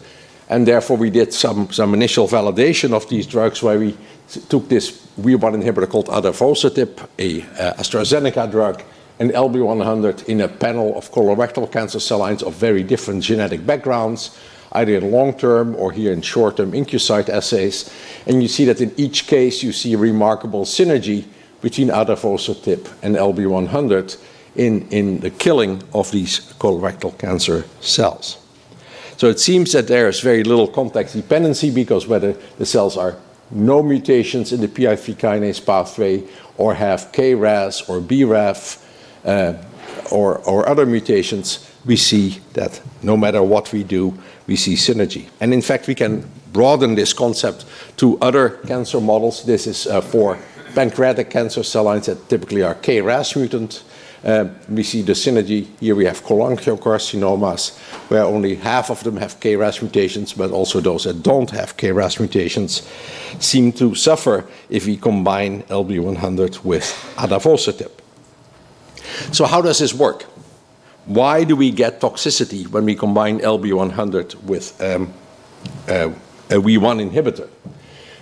And 0.49 0.67
therefore, 0.67 0.97
we 0.97 1.11
did 1.11 1.33
some, 1.33 1.71
some 1.71 1.95
initial 1.95 2.27
validation 2.27 2.93
of 2.93 3.09
these 3.09 3.29
drugs 3.29 3.63
where 3.63 3.79
we 3.79 3.97
took 4.49 4.69
this 4.69 5.06
WEE1 5.19 5.63
inhibitor 5.63 5.89
called 5.89 6.09
adavosertib, 6.09 7.09
a 7.19 7.43
uh, 7.43 7.75
AstraZeneca 7.75 8.51
drug, 8.51 8.83
and 9.19 9.31
LB100 9.31 10.29
in 10.29 10.43
a 10.43 10.49
panel 10.49 10.97
of 10.97 11.11
colorectal 11.11 11.71
cancer 11.71 11.99
cell 11.99 12.19
lines 12.19 12.43
of 12.43 12.55
very 12.55 12.83
different 12.83 13.23
genetic 13.23 13.65
backgrounds, 13.65 14.39
either 14.73 14.97
in 14.97 15.11
long-term 15.11 15.75
or 15.77 15.91
here 15.91 16.13
in 16.13 16.21
short-term 16.21 16.73
IncuCyte 16.73 17.31
assays. 17.31 17.91
And 18.27 18.43
you 18.43 18.49
see 18.49 18.67
that 18.67 18.83
in 18.83 18.93
each 18.99 19.27
case, 19.27 19.63
you 19.63 19.73
see 19.73 19.95
a 19.95 19.99
remarkable 19.99 20.67
synergy 20.67 21.25
between 21.63 21.89
adavosertib 21.89 22.93
and 23.03 23.17
LB100 23.17 24.19
in, 24.57 24.87
in 24.89 25.21
the 25.21 25.31
killing 25.31 25.83
of 25.95 26.11
these 26.11 26.41
colorectal 26.55 27.17
cancer 27.17 27.65
cells. 27.81 28.39
So 29.17 29.29
it 29.29 29.41
seems 29.41 29.73
that 29.73 29.89
there 29.89 30.09
is 30.09 30.21
very 30.21 30.45
little 30.45 30.69
context 30.69 31.15
dependency 31.15 31.71
because 31.71 32.07
whether 32.07 32.35
the 32.59 32.67
cells 32.67 32.99
are 32.99 33.17
no 33.51 33.83
mutations 33.83 34.53
in 34.53 34.61
the 34.61 34.69
PI3 34.69 35.15
kinase 35.15 35.65
pathway 35.65 36.25
or 36.57 36.75
have 36.75 37.13
KRAS 37.13 37.89
or 37.89 38.01
BRAF 38.01 38.83
uh, 39.25 39.55
or, 40.11 40.39
or 40.39 40.69
other 40.69 40.87
mutations, 40.87 41.71
we 41.85 41.97
see 41.97 42.41
that 42.55 42.81
no 43.03 43.17
matter 43.17 43.43
what 43.43 43.73
we 43.73 43.85
do, 43.85 44.17
we 44.47 44.57
see 44.57 44.75
synergy. 44.75 45.29
And 45.41 45.53
in 45.53 45.63
fact, 45.63 45.87
we 45.87 45.95
can 45.95 46.29
broaden 46.53 46.95
this 46.95 47.13
concept 47.13 47.65
to 47.99 48.19
other 48.21 48.51
cancer 48.67 49.01
models. 49.01 49.45
This 49.45 49.67
is 49.67 49.87
uh, 49.87 50.01
for 50.01 50.39
pancreatic 50.75 51.31
cancer 51.31 51.63
cell 51.63 51.85
lines 51.85 52.07
that 52.07 52.29
typically 52.29 52.63
are 52.63 52.75
KRAS 52.75 53.37
mutant. 53.37 53.83
Uh, 54.25 54.47
we 54.69 54.83
see 54.83 55.03
the 55.03 55.13
synergy. 55.13 55.67
Here 55.79 55.95
we 55.95 56.05
have 56.07 56.23
cholangiocarcinomas, 56.23 57.77
where 58.09 58.25
only 58.25 58.57
half 58.57 58.91
of 58.91 59.03
them 59.05 59.17
have 59.19 59.39
KRAS 59.41 59.83
mutations, 59.83 60.33
but 60.33 60.51
also 60.51 60.81
those 60.81 61.05
that 61.05 61.23
don't 61.23 61.51
have 61.51 61.77
KRAS 61.77 62.19
mutations 62.19 62.83
seem 63.39 63.73
to 63.73 63.95
suffer 63.95 64.45
if 64.69 64.87
we 64.87 64.97
combine 64.97 65.63
LB100 65.65 66.65
with 66.65 66.85
adavosertib. 67.17 67.91
So, 69.33 69.45
how 69.45 69.63
does 69.63 69.79
this 69.79 69.95
work? 69.95 70.25
Why 71.07 71.45
do 71.45 71.55
we 71.55 71.71
get 71.71 72.01
toxicity 72.01 72.67
when 72.69 72.85
we 72.85 72.97
combine 72.97 73.39
LB100 73.39 74.43
with 74.43 74.81
um, 74.83 75.15
uh, 75.89 76.11
a 76.51 76.55
WEE1 76.55 77.11
inhibitor? 77.11 77.49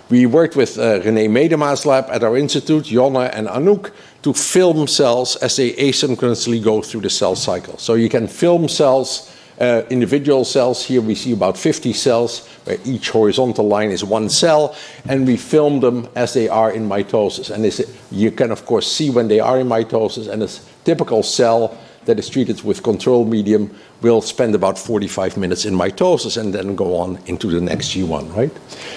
We 0.07 0.27
worked 0.27 0.55
with 0.55 0.77
uh, 0.77 0.99
René 0.99 1.27
Medema's 1.27 1.83
lab 1.83 2.05
at 2.11 2.23
our 2.23 2.37
institute, 2.37 2.85
Jonna 2.85 3.31
and 3.33 3.47
Anouk, 3.47 3.91
to 4.21 4.33
film 4.33 4.87
cells 4.87 5.35
as 5.37 5.55
they 5.55 5.71
asynchronously 5.73 6.63
go 6.63 6.83
through 6.83 7.01
the 7.01 7.09
cell 7.09 7.35
cycle. 7.35 7.77
So 7.79 7.95
you 7.95 8.07
can 8.07 8.27
film 8.27 8.67
cells, 8.67 9.35
uh, 9.59 9.81
individual 9.89 10.45
cells. 10.45 10.83
Here 10.83 11.01
we 11.01 11.15
see 11.15 11.33
about 11.33 11.57
50 11.57 11.91
cells, 11.93 12.47
where 12.65 12.77
each 12.85 13.09
horizontal 13.09 13.67
line 13.67 13.89
is 13.89 14.03
one 14.03 14.29
cell, 14.29 14.75
and 15.07 15.25
we 15.25 15.37
film 15.37 15.79
them 15.79 16.07
as 16.15 16.35
they 16.35 16.49
are 16.49 16.71
in 16.71 16.87
mitosis. 16.87 17.49
And 17.49 17.65
you 18.11 18.29
can, 18.29 18.51
of 18.51 18.63
course, 18.67 18.91
see 18.91 19.09
when 19.09 19.27
they 19.27 19.39
are 19.39 19.59
in 19.59 19.67
mitosis, 19.67 20.27
and 20.27 20.43
it's 20.43 20.69
typical 20.83 21.23
cell 21.23 21.75
that 22.05 22.19
is 22.19 22.29
treated 22.29 22.61
with 22.63 22.83
control 22.83 23.25
medium 23.25 23.75
will 24.01 24.21
spend 24.21 24.55
about 24.55 24.77
45 24.77 25.37
minutes 25.37 25.65
in 25.65 25.75
mitosis 25.75 26.37
and 26.37 26.53
then 26.53 26.75
go 26.75 26.95
on 26.95 27.19
into 27.25 27.47
the 27.47 27.61
next 27.61 27.89
G1, 27.89 28.35
right? 28.35 28.51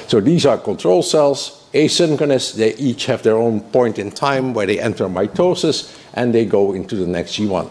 So 0.09 0.21
these 0.21 0.47
are 0.47 0.59
control 0.59 1.03
cells, 1.03 1.67
asynchronous. 1.73 2.55
They 2.55 2.75
each 2.75 3.07
have 3.07 3.23
their 3.23 3.37
own 3.37 3.61
point 3.61 3.99
in 3.99 4.11
time 4.11 4.55
where 4.55 4.67
they 4.67 4.79
enter 4.81 5.09
mitosis 5.09 5.99
and 6.15 6.35
they 6.35 6.45
go 6.45 6.73
into 6.73 6.97
the 6.97 7.07
next 7.07 7.33
G1. 7.39 7.71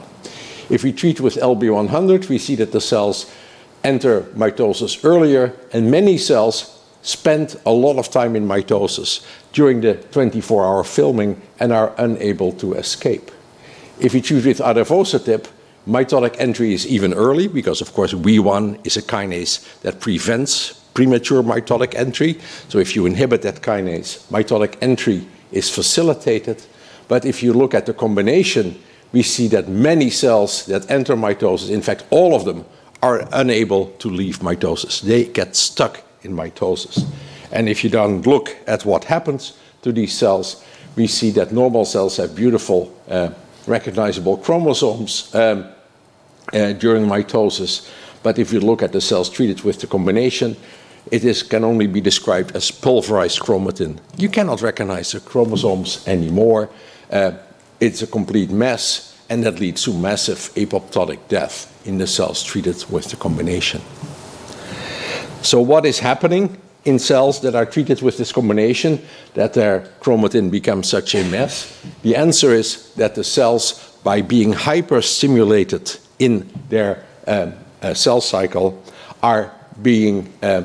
If 0.70 0.84
we 0.84 0.92
treat 0.92 1.22
with 1.22 1.36
LB100, 1.36 2.28
we 2.30 2.38
see 2.38 2.56
that 2.56 2.72
the 2.72 2.82
cells 2.82 3.32
enter 3.84 4.22
mitosis 4.36 5.04
earlier 5.06 5.54
and 5.72 5.90
many 5.90 6.18
cells 6.18 6.74
spend 7.04 7.56
a 7.66 7.72
lot 7.72 7.98
of 7.98 8.10
time 8.10 8.36
in 8.36 8.46
mitosis 8.46 9.26
during 9.54 9.80
the 9.82 9.94
24 9.96 10.66
hour 10.66 10.84
filming 10.84 11.42
and 11.60 11.72
are 11.72 11.94
unable 11.98 12.52
to 12.52 12.74
escape. 12.74 13.32
If 14.00 14.14
you 14.14 14.22
choose 14.22 14.46
with 14.46 14.60
adavosertib, 14.60 15.48
mitotic 15.88 16.36
entry 16.38 16.74
is 16.74 16.86
even 16.86 17.14
early 17.14 17.48
because, 17.48 17.82
of 17.82 17.94
course, 17.94 18.14
WEE1 18.14 18.86
is 18.86 18.98
a 18.98 19.02
kinase 19.02 19.82
that 19.82 20.00
prevents 20.00 20.74
premature 20.94 21.42
mitotic 21.42 21.96
entry. 21.96 22.40
So 22.70 22.78
if 22.78 22.96
you 22.96 23.06
inhibit 23.06 23.42
that 23.42 23.62
kinase, 23.62 24.24
mitotic 24.30 24.76
entry 24.82 25.26
is 25.52 25.70
facilitated. 25.70 26.64
But 27.08 27.26
if 27.26 27.42
you 27.42 27.54
look 27.54 27.74
at 27.74 27.86
the 27.86 27.94
combination, 27.94 28.80
we 29.14 29.24
see 29.24 29.48
that 29.48 29.68
many 29.68 30.10
cells 30.10 30.66
that 30.68 30.90
enter 30.92 31.16
mitosis, 31.16 31.72
in 31.72 31.82
fact, 31.82 32.04
all 32.12 32.36
of 32.36 32.46
them, 32.46 32.66
are 33.02 33.28
unable 33.32 33.88
to 34.00 34.10
leave 34.10 34.40
mitosis. 34.40 35.02
They 35.02 35.26
get 35.26 35.56
stuck 35.56 36.04
in 36.24 36.34
mitosis. 36.34 37.06
And 37.52 37.70
if 37.70 37.84
you 37.84 37.90
then 37.90 38.22
look 38.24 38.56
at 38.68 38.86
what 38.86 39.06
happens 39.06 39.58
to 39.84 39.92
these 39.92 40.14
cells, 40.14 40.64
we 40.96 41.08
see 41.08 41.32
that 41.32 41.52
normal 41.52 41.86
cells 41.86 42.18
have 42.18 42.36
beautiful 42.36 42.92
uh, 43.08 43.30
recognizable 43.68 44.38
chromosomes 44.38 45.34
um, 45.36 45.66
uh, 46.54 46.74
during 46.74 47.06
mitosis. 47.06 47.90
But 48.24 48.40
if 48.40 48.52
you 48.52 48.60
look 48.60 48.82
at 48.82 48.92
the 48.92 49.02
cells 49.02 49.30
treated 49.30 49.62
with 49.62 49.80
the 49.80 49.88
combination, 49.88 50.56
it 51.12 51.24
is, 51.24 51.44
can 51.44 51.64
only 51.64 51.88
be 51.88 52.02
described 52.02 52.56
as 52.56 52.72
pulverized 52.72 53.40
chromatin. 53.40 54.00
You 54.18 54.30
cannot 54.30 54.62
recognize 54.62 55.12
the 55.12 55.20
chromosomes 55.20 56.06
anymore. 56.08 56.70
Uh, 57.12 57.32
it's 57.80 58.02
a 58.02 58.08
complete 58.08 58.50
mess, 58.50 59.18
and 59.30 59.44
that 59.44 59.60
leads 59.60 59.84
to 59.84 59.94
massive 59.94 60.38
apoptotic 60.56 61.20
death 61.28 61.72
in 61.86 61.98
the 61.98 62.08
cells 62.08 62.44
treated 62.44 62.84
with 62.90 63.10
the 63.10 63.16
combination. 63.16 63.82
So, 65.42 65.62
what 65.62 65.86
is 65.86 66.00
happening 66.00 66.58
in 66.84 67.00
cells 67.00 67.42
that 67.42 67.56
are 67.56 67.66
treated 67.66 68.02
with 68.02 68.18
this 68.18 68.32
combination 68.32 69.00
that 69.34 69.54
their 69.54 69.82
chromatin 70.02 70.50
becomes 70.50 70.90
such 70.90 71.16
a 71.16 71.24
mess? 71.30 71.72
The 72.04 72.16
answer 72.16 72.54
is 72.54 72.94
that 72.96 73.16
the 73.16 73.24
cells, 73.24 73.98
by 74.04 74.22
being 74.22 74.54
hyperstimulated 74.54 76.00
in 76.20 76.50
their 76.70 77.06
um, 77.26 77.54
uh, 77.82 77.94
cell 77.94 78.22
cycle, 78.22 78.82
are 79.22 79.52
being 79.82 80.32
uh, 80.42 80.64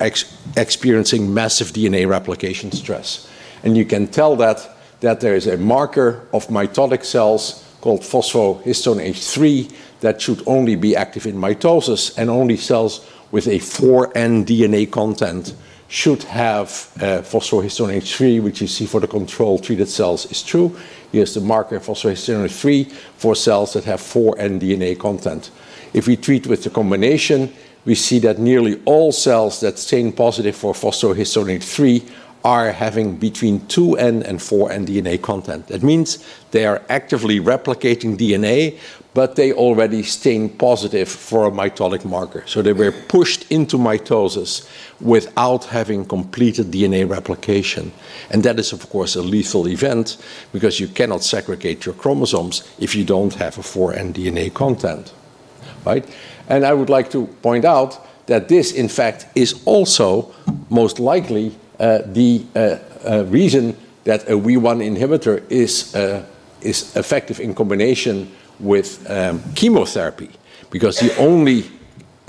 ex 0.00 0.36
experiencing 0.56 1.32
massive 1.32 1.68
DNA 1.68 2.08
replication 2.08 2.72
stress. 2.72 3.28
And 3.62 3.76
you 3.76 3.84
can 3.84 4.08
tell 4.08 4.36
that 4.36 4.68
that 5.00 5.20
there 5.20 5.34
is 5.34 5.46
a 5.46 5.56
marker 5.56 6.26
of 6.32 6.46
mitotic 6.46 7.04
cells 7.04 7.64
called 7.80 8.02
phosphohistone 8.02 9.04
H3 9.04 9.72
that 10.00 10.20
should 10.20 10.42
only 10.46 10.76
be 10.76 10.94
active 10.94 11.26
in 11.26 11.36
mitosis, 11.36 12.16
and 12.16 12.30
only 12.30 12.56
cells 12.56 13.04
with 13.32 13.46
a 13.46 13.58
4N 13.58 14.44
DNA 14.44 14.90
content 14.90 15.54
should 15.92 16.22
have 16.22 16.70
uh, 16.96 17.20
phosphohistone 17.20 18.02
3, 18.02 18.40
which 18.40 18.62
you 18.62 18.66
see 18.66 18.86
for 18.86 18.98
the 18.98 19.06
control 19.06 19.58
treated 19.58 19.86
cells, 19.86 20.24
is 20.30 20.42
true. 20.42 20.74
Here's 21.12 21.34
the 21.34 21.42
marker 21.42 21.78
phosphohistone 21.80 22.46
H3 22.46 22.90
for 23.18 23.34
cells 23.34 23.74
that 23.74 23.84
have 23.84 24.00
4N 24.00 24.58
DNA 24.58 24.98
content. 24.98 25.50
If 25.92 26.06
we 26.06 26.16
treat 26.16 26.46
with 26.46 26.64
the 26.64 26.70
combination, 26.70 27.52
we 27.84 27.94
see 27.94 28.18
that 28.20 28.38
nearly 28.38 28.80
all 28.86 29.12
cells 29.12 29.60
that 29.60 29.78
stain 29.78 30.12
positive 30.12 30.56
for 30.56 30.72
phosphohistone 30.72 31.62
3 31.62 32.02
are 32.44 32.72
having 32.72 33.16
between 33.16 33.60
2N 33.60 34.24
and 34.24 34.38
4N 34.38 34.86
DNA 34.86 35.20
content. 35.20 35.68
That 35.68 35.82
means 35.82 36.18
they 36.50 36.66
are 36.66 36.82
actively 36.88 37.38
replicating 37.40 38.16
DNA, 38.16 38.78
but 39.14 39.36
they 39.36 39.52
already 39.52 40.02
stain 40.02 40.48
positive 40.48 41.08
for 41.08 41.46
a 41.46 41.50
mitotic 41.50 42.04
marker. 42.04 42.42
So 42.46 42.62
they 42.62 42.72
were 42.72 42.92
pushed 42.92 43.50
into 43.50 43.76
mitosis 43.76 44.68
without 45.00 45.66
having 45.66 46.04
completed 46.04 46.70
DNA 46.70 47.08
replication. 47.08 47.92
And 48.30 48.42
that 48.42 48.58
is, 48.58 48.72
of 48.72 48.88
course, 48.88 49.14
a 49.14 49.22
lethal 49.22 49.68
event 49.68 50.16
because 50.52 50.80
you 50.80 50.88
cannot 50.88 51.22
segregate 51.22 51.84
your 51.86 51.94
chromosomes 51.94 52.68
if 52.78 52.94
you 52.94 53.04
don't 53.04 53.34
have 53.34 53.58
a 53.58 53.62
4N 53.62 54.14
DNA 54.14 54.52
content. 54.52 55.12
Right? 55.84 56.08
And 56.48 56.64
I 56.64 56.72
would 56.72 56.90
like 56.90 57.10
to 57.10 57.26
point 57.42 57.64
out 57.64 58.06
that 58.26 58.48
this, 58.48 58.72
in 58.72 58.88
fact, 58.88 59.26
is 59.34 59.62
also 59.64 60.32
most 60.70 60.98
likely 60.98 61.54
the 61.82 62.44
uh, 62.54 62.78
uh, 63.04 63.24
reason 63.24 63.76
that 64.04 64.28
a 64.28 64.32
WEE1 64.32 64.96
inhibitor 64.96 65.42
is, 65.50 65.94
is 66.60 66.96
effective 66.96 67.40
in 67.40 67.54
combination 67.54 68.30
with 68.60 69.08
um, 69.10 69.42
chemotherapy, 69.54 70.30
because 70.70 70.98
the 70.98 71.16
only 71.18 71.64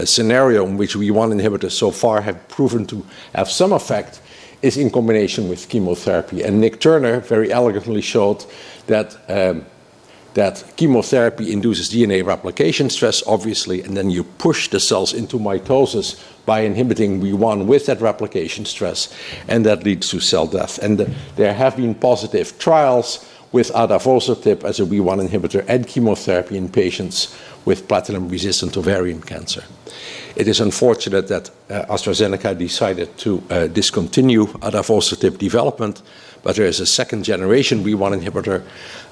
scenario 0.03 0.65
in 0.65 0.77
which 0.77 0.95
WEE1 0.95 1.39
inhibitors 1.39 1.71
so 1.71 1.91
far 1.91 2.21
have 2.21 2.47
proven 2.47 2.85
to 2.87 3.05
have 3.35 3.49
some 3.49 3.73
effect 3.73 4.21
is 4.63 4.77
in 4.77 4.89
combination 4.89 5.49
with 5.49 5.69
chemotherapy. 5.69 6.41
And 6.41 6.59
Nick 6.59 6.79
Turner 6.79 7.19
very 7.19 7.51
elegantly 7.51 8.01
showed 8.01 8.45
that 8.87 9.17
um, 9.27 9.65
that 10.33 10.63
chemotherapy 10.75 11.51
induces 11.51 11.89
DNA 11.89 12.25
replication 12.25 12.89
stress, 12.89 13.23
obviously, 13.27 13.81
and 13.81 13.95
then 13.95 14.09
you 14.09 14.23
push 14.23 14.67
the 14.69 14.79
cells 14.79 15.13
into 15.13 15.37
mitosis 15.37 16.19
by 16.45 16.61
inhibiting 16.61 17.21
WEE1 17.21 17.65
with 17.65 17.85
that 17.85 18.01
replication 18.01 18.65
stress, 18.65 19.13
and 19.47 19.65
that 19.65 19.83
leads 19.83 20.09
to 20.09 20.19
cell 20.19 20.47
death. 20.47 20.77
And 20.79 20.99
there 21.35 21.53
have 21.53 21.77
been 21.77 21.95
positive 21.95 22.57
trials 22.59 23.25
with 23.53 23.71
adavosertib 23.71 24.63
as 24.63 24.79
a 24.79 24.83
WEE1 24.83 25.29
inhibitor 25.29 25.63
and 25.69 25.87
chemotherapy 25.87 26.57
in 26.57 26.67
patients 26.67 27.37
with 27.65 27.87
platinum-resistant 27.87 28.75
ovarian 28.75 29.21
cancer. 29.21 29.63
It 30.35 30.47
is 30.47 30.59
unfortunate 30.59 31.27
that 31.27 31.49
uh, 31.69 31.85
AstraZeneca 31.85 32.57
decided 32.57 33.15
to 33.19 33.43
uh, 33.49 33.67
discontinue 33.67 34.47
adavosertib 34.47 35.37
development, 35.37 36.01
but 36.41 36.55
there 36.55 36.65
is 36.65 36.79
a 36.79 36.85
second 36.85 37.23
generation 37.23 37.83
WEE1 37.83 38.19
inhibitor 38.19 38.63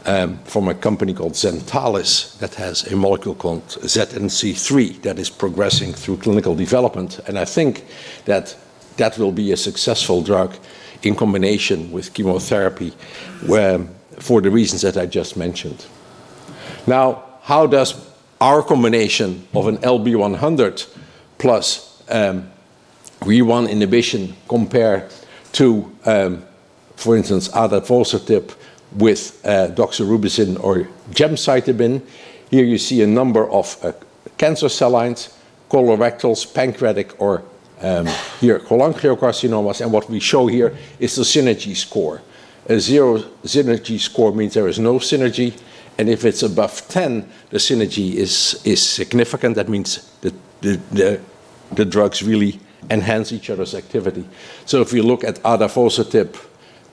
um, 0.05 0.39
from 0.39 0.67
a 0.67 0.74
company 0.74 1.13
called 1.13 1.33
Zentalis 1.33 2.38
that 2.39 2.55
has 2.55 2.91
a 2.91 2.95
molecule 2.95 3.36
called 3.36 3.65
ZN-c3 3.67 5.03
that 5.03 5.19
is 5.19 5.29
progressing 5.29 5.93
through 5.93 6.17
clinical 6.17 6.55
development. 6.55 7.19
And 7.27 7.38
I 7.38 7.45
think 7.45 7.86
that 8.25 8.57
that 8.98 9.17
will 9.19 9.31
be 9.31 9.51
a 9.51 9.57
successful 9.57 10.24
drug 10.24 10.55
in 11.03 11.15
combination 11.15 11.91
with 11.91 12.13
chemotherapy 12.13 12.93
for 14.22 14.42
the 14.42 14.51
reasons 14.51 14.82
that 14.84 14.98
I 14.98 15.06
just 15.06 15.36
mentioned. 15.36 15.86
Now, 16.88 17.24
how 17.42 17.68
does 17.68 17.96
our 18.40 18.63
combination 18.63 19.48
of 19.54 19.68
an 19.68 19.78
LB100 19.78 20.88
plus 21.38 22.04
um, 22.10 22.50
WEE1 23.22 23.70
inhibition 23.70 24.36
compare 24.48 25.10
to, 25.54 25.96
um, 26.06 26.44
for 26.96 27.16
instance, 27.16 27.50
adavosertib 27.50 28.56
with 28.94 29.40
uh, 29.46 29.68
doxorubicin 29.70 30.62
or 30.63 30.88
gemcitabine. 31.12 32.01
Here 32.50 32.66
you 32.66 32.78
see 32.78 33.01
a 33.04 33.08
number 33.08 33.50
of 33.50 33.78
uh, 33.84 33.94
cancer 34.38 34.70
cell 34.70 34.90
lines, 34.90 35.38
colorectals, 35.70 36.51
pancreatic, 36.51 37.20
or 37.22 37.44
um, 37.82 38.08
here 38.40 38.60
cholangiocarcinomas. 38.60 39.82
And 39.82 39.92
what 39.92 40.10
we 40.10 40.20
show 40.20 40.48
here 40.48 40.75
is 41.00 41.16
the 41.16 41.24
synergy 41.24 41.75
score. 41.75 42.22
A 42.68 42.80
zero 42.80 43.20
synergy 43.44 44.00
score 44.00 44.34
means 44.34 44.53
there 44.53 44.68
is 44.68 44.80
no 44.80 44.96
synergy. 44.96 45.60
And 45.98 46.10
if 46.10 46.25
it's 46.25 46.44
above 46.44 46.88
10, 46.88 47.30
the 47.50 47.58
synergy 47.58 48.13
is, 48.13 48.62
is 48.65 48.82
significant. 48.88 49.56
That 49.56 49.70
means 49.70 50.12
the, 50.22 50.34
the, 50.62 50.80
the, 50.91 51.22
the 51.74 51.86
drugs 51.86 52.24
really 52.24 52.59
enhance 52.90 53.31
each 53.31 53.50
other's 53.50 53.75
activity. 53.75 54.27
So 54.66 54.81
if 54.81 54.94
you 54.94 55.03
look 55.03 55.24
at 55.24 55.35
adavosertib 55.44 56.38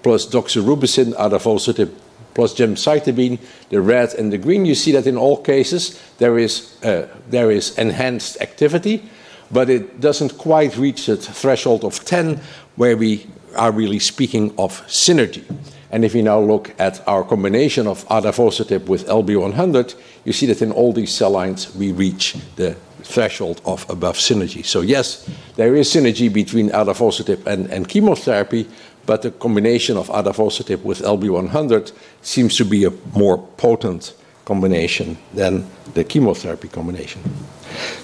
plus 0.03 0.27
doxorubicin, 0.27 1.15
adavosertib 1.15 1.93
plus 2.35 2.55
gemcitabine, 2.55 3.39
the 3.71 3.81
red 3.81 4.15
and 4.15 4.33
the 4.33 4.39
green, 4.39 4.65
you 4.65 4.75
see 4.75 4.93
that 4.93 5.07
in 5.07 5.17
all 5.17 5.37
cases 5.43 6.01
there 6.19 6.39
is, 6.39 6.83
uh, 6.85 7.09
there 7.29 7.51
is 7.51 7.77
enhanced 7.79 8.41
activity, 8.41 9.09
but 9.51 9.71
it 9.71 10.01
doesn't 10.01 10.39
quite 10.39 10.77
reach 10.77 11.07
the 11.07 11.17
threshold 11.17 11.85
of 11.85 12.05
10 12.05 12.41
where 12.77 12.97
we 12.97 13.27
are 13.59 13.73
really 13.73 13.99
speaking 13.99 14.55
of 14.59 14.81
synergy. 14.87 15.45
And 15.91 16.05
if 16.05 16.15
you 16.15 16.23
now 16.23 16.39
look 16.39 16.75
at 16.79 17.07
our 17.09 17.25
combination 17.25 17.87
of 17.87 18.07
adavosertib 18.09 18.87
with 18.87 19.07
LB100, 19.07 19.95
you 20.25 20.33
see 20.33 20.47
that 20.47 20.63
in 20.63 20.71
all 20.73 20.93
these 20.93 21.13
cell 21.13 21.31
lines 21.31 21.75
we 21.75 21.93
reach 21.93 22.37
the 22.57 22.77
threshold 23.03 23.61
of 23.65 23.89
above 23.89 24.17
synergy. 24.17 24.65
So 24.65 24.83
yes, 24.83 25.29
there 25.57 25.75
is 25.75 25.89
synergy 25.89 26.33
between 26.33 26.71
adavosertib 26.71 27.47
and, 27.47 27.71
and 27.71 27.89
chemotherapy, 27.89 28.69
but 29.07 29.23
the 29.23 29.31
combination 29.31 29.97
of 29.97 30.09
adavosertib 30.09 30.83
with 30.83 31.01
LB100 31.01 31.93
seems 32.23 32.57
to 32.57 32.65
be 32.65 32.85
a 32.85 32.91
more 33.15 33.39
potent 33.39 34.15
combination 34.45 35.17
than 35.33 35.67
the 35.95 36.05
chemotherapy 36.05 36.69
combination. 36.69 37.23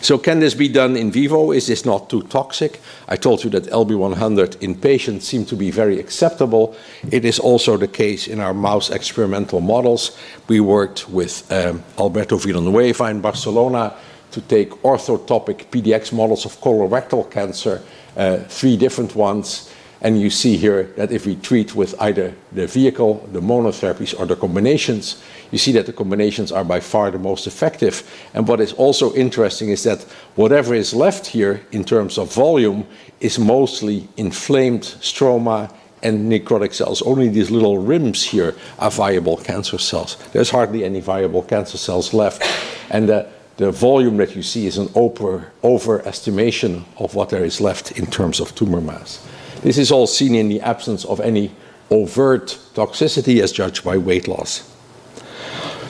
So 0.00 0.18
can 0.18 0.40
this 0.40 0.54
be 0.54 0.68
done 0.68 0.96
in 0.96 1.10
vivo? 1.10 1.52
Is 1.52 1.66
this 1.66 1.84
not 1.84 2.10
too 2.10 2.22
toxic? 2.22 2.80
I 3.08 3.16
told 3.16 3.44
you 3.44 3.50
that 3.50 3.64
LB100 3.64 4.62
in 4.62 4.74
patients 4.74 5.26
seemed 5.26 5.48
to 5.48 5.56
be 5.56 5.70
very 5.70 5.98
acceptable. 5.98 6.76
It 7.10 7.24
is 7.24 7.38
also 7.38 7.76
the 7.76 7.88
case 7.88 8.26
in 8.28 8.40
our 8.40 8.54
mouse 8.54 8.90
experimental 8.90 9.60
models. 9.60 10.16
We 10.48 10.60
worked 10.60 11.08
with 11.08 11.50
um, 11.50 11.82
Alberto 11.98 12.36
Villanueva 12.36 13.04
in 13.04 13.20
Barcelona 13.20 13.94
to 14.30 14.40
take 14.40 14.70
orthotopic 14.82 15.70
PDX 15.70 16.12
models 16.12 16.44
of 16.44 16.60
colorectal 16.60 17.30
cancer, 17.30 17.82
uh, 18.16 18.38
three 18.48 18.76
different 18.76 19.14
ones, 19.14 19.70
you 20.12 20.28
see 20.28 20.58
here 20.58 20.82
that 20.96 21.10
if 21.10 21.24
we 21.24 21.36
treat 21.36 21.74
with 21.74 21.94
either 21.98 22.34
the 22.52 22.66
vehicle, 22.66 23.26
the 23.32 23.40
monotherapies, 23.40 24.14
or 24.18 24.26
the 24.26 24.36
combinations, 24.36 25.22
you 25.50 25.56
see 25.56 25.72
that 25.72 25.86
the 25.86 25.94
combinations 25.94 26.52
are 26.52 26.62
by 26.62 26.78
far 26.80 27.10
the 27.10 27.18
most 27.18 27.46
effective. 27.46 28.02
And 28.34 28.46
what 28.46 28.60
is 28.60 28.74
also 28.74 29.14
interesting 29.14 29.70
is 29.70 29.82
that 29.84 30.02
whatever 30.34 30.74
is 30.74 30.92
left 30.92 31.26
here 31.26 31.62
in 31.72 31.84
terms 31.84 32.18
of 32.18 32.30
volume 32.34 32.86
is 33.20 33.38
mostly 33.38 34.06
inflamed 34.18 34.82
stroma 34.82 35.70
and 36.02 36.30
necrotic 36.30 36.74
cells. 36.74 37.00
Only 37.00 37.28
these 37.28 37.50
little 37.50 37.78
rims 37.78 38.22
here 38.22 38.54
are 38.78 38.90
viable 38.90 39.38
cancer 39.38 39.78
cells. 39.78 40.18
There's 40.32 40.50
hardly 40.50 40.84
any 40.84 41.00
viable 41.00 41.42
cancer 41.42 41.78
cells 41.78 42.12
left. 42.12 42.42
And 42.90 43.08
the 43.08 43.70
volume 43.70 44.18
that 44.18 44.36
you 44.36 44.42
see 44.42 44.66
is 44.66 44.76
an 44.76 44.88
overestimation 44.88 46.84
of 46.98 47.14
what 47.14 47.30
there 47.30 47.44
is 47.44 47.58
left 47.58 47.92
in 47.92 48.04
terms 48.04 48.38
of 48.38 48.54
tumor 48.54 48.82
mass. 48.82 49.26
This 49.64 49.78
is 49.78 49.90
all 49.90 50.06
seen 50.06 50.34
in 50.34 50.50
the 50.50 50.60
absence 50.60 51.06
of 51.06 51.20
any 51.20 51.50
overt 51.90 52.58
toxicity 52.74 53.42
as 53.42 53.50
judged 53.50 53.82
by 53.82 53.96
weight 53.96 54.28
loss. 54.28 54.70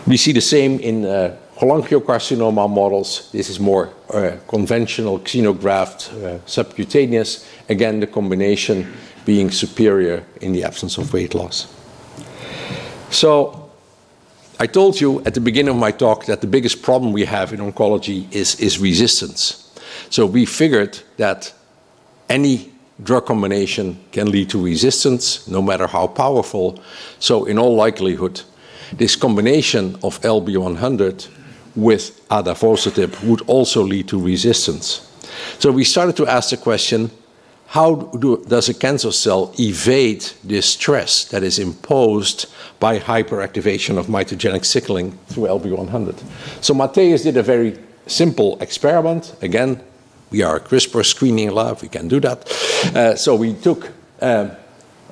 We 0.07 0.17
see 0.17 0.31
the 0.31 0.41
same 0.41 0.79
in 0.79 1.05
uh, 1.05 1.37
cholangiocarcinoma 1.57 2.71
models. 2.71 3.33
This 3.33 3.51
is 3.51 3.59
more 3.59 3.93
uh, 4.11 4.37
conventional 4.47 5.19
xenograft 5.19 6.13
uh, 6.13 6.39
subcutaneous. 6.47 7.51
Again, 7.69 7.99
the 7.99 8.07
combination 8.07 8.93
being 9.25 9.51
superior 9.51 10.25
in 10.41 10.53
the 10.53 10.63
absence 10.63 10.97
of 10.97 11.13
weight 11.13 11.35
loss. 11.35 11.67
So 13.11 13.73
I 14.61 14.69
told 14.69 15.01
you 15.01 15.21
at 15.25 15.35
the 15.35 15.41
beginning 15.41 15.75
of 15.75 15.81
my 15.81 15.91
talk 15.91 16.27
that 16.27 16.41
the 16.41 16.47
biggest 16.47 16.81
problem 16.81 17.13
we 17.13 17.25
have 17.25 17.53
in 17.53 17.59
oncology 17.59 18.33
is, 18.33 18.55
is 18.61 18.79
resistance. 18.79 19.69
So 20.11 20.27
we 20.27 20.47
figured 20.47 21.01
that 21.17 21.53
any 22.29 22.74
drug 23.03 23.27
combination 23.27 23.99
can 24.13 24.31
lead 24.31 24.51
to 24.51 24.63
resistance, 24.63 25.49
no 25.49 25.61
matter 25.61 25.87
how 25.87 26.07
powerful. 26.07 26.81
So 27.19 27.45
in 27.45 27.59
all 27.59 27.75
likelihood, 27.75 28.43
this 28.93 29.17
combination 29.17 29.97
of 30.03 30.21
LB100 30.21 31.29
with 31.75 32.27
adavosertib 32.29 33.23
would 33.25 33.43
also 33.43 33.83
lead 33.83 34.09
to 34.09 34.21
resistance. 34.21 35.11
So 35.59 35.73
we 35.73 35.85
started 35.85 36.17
to 36.17 36.27
ask 36.27 36.51
the 36.51 36.57
question, 36.57 37.11
how 37.67 37.95
do, 37.95 38.45
does 38.47 38.69
a 38.69 38.75
cancer 38.75 39.11
cell 39.11 39.53
evade 39.59 40.25
this 40.45 40.67
stress 40.67 41.25
that 41.25 41.43
is 41.43 41.59
imposed 41.59 42.47
by 42.79 43.01
hyperactivation 43.01 43.99
of 43.99 44.07
mitogenic 44.07 44.65
signaling 44.65 45.13
through 45.27 45.45
LB100? 45.45 46.23
So 46.63 46.75
Matthias 46.75 47.23
did 47.23 47.37
a 47.37 47.43
very 47.43 47.77
simple 48.07 48.61
experiment, 48.61 49.35
again, 49.43 49.81
We 50.31 50.43
are 50.43 50.57
a 50.57 50.61
CRISPR 50.61 51.05
screening 51.05 51.51
lab, 51.51 51.83
we 51.83 51.89
can 51.89 52.09
do 52.09 52.21
that. 52.21 52.51
Uh, 52.95 53.15
so 53.15 53.35
we 53.35 53.55
took 53.55 53.91
um, 54.21 54.51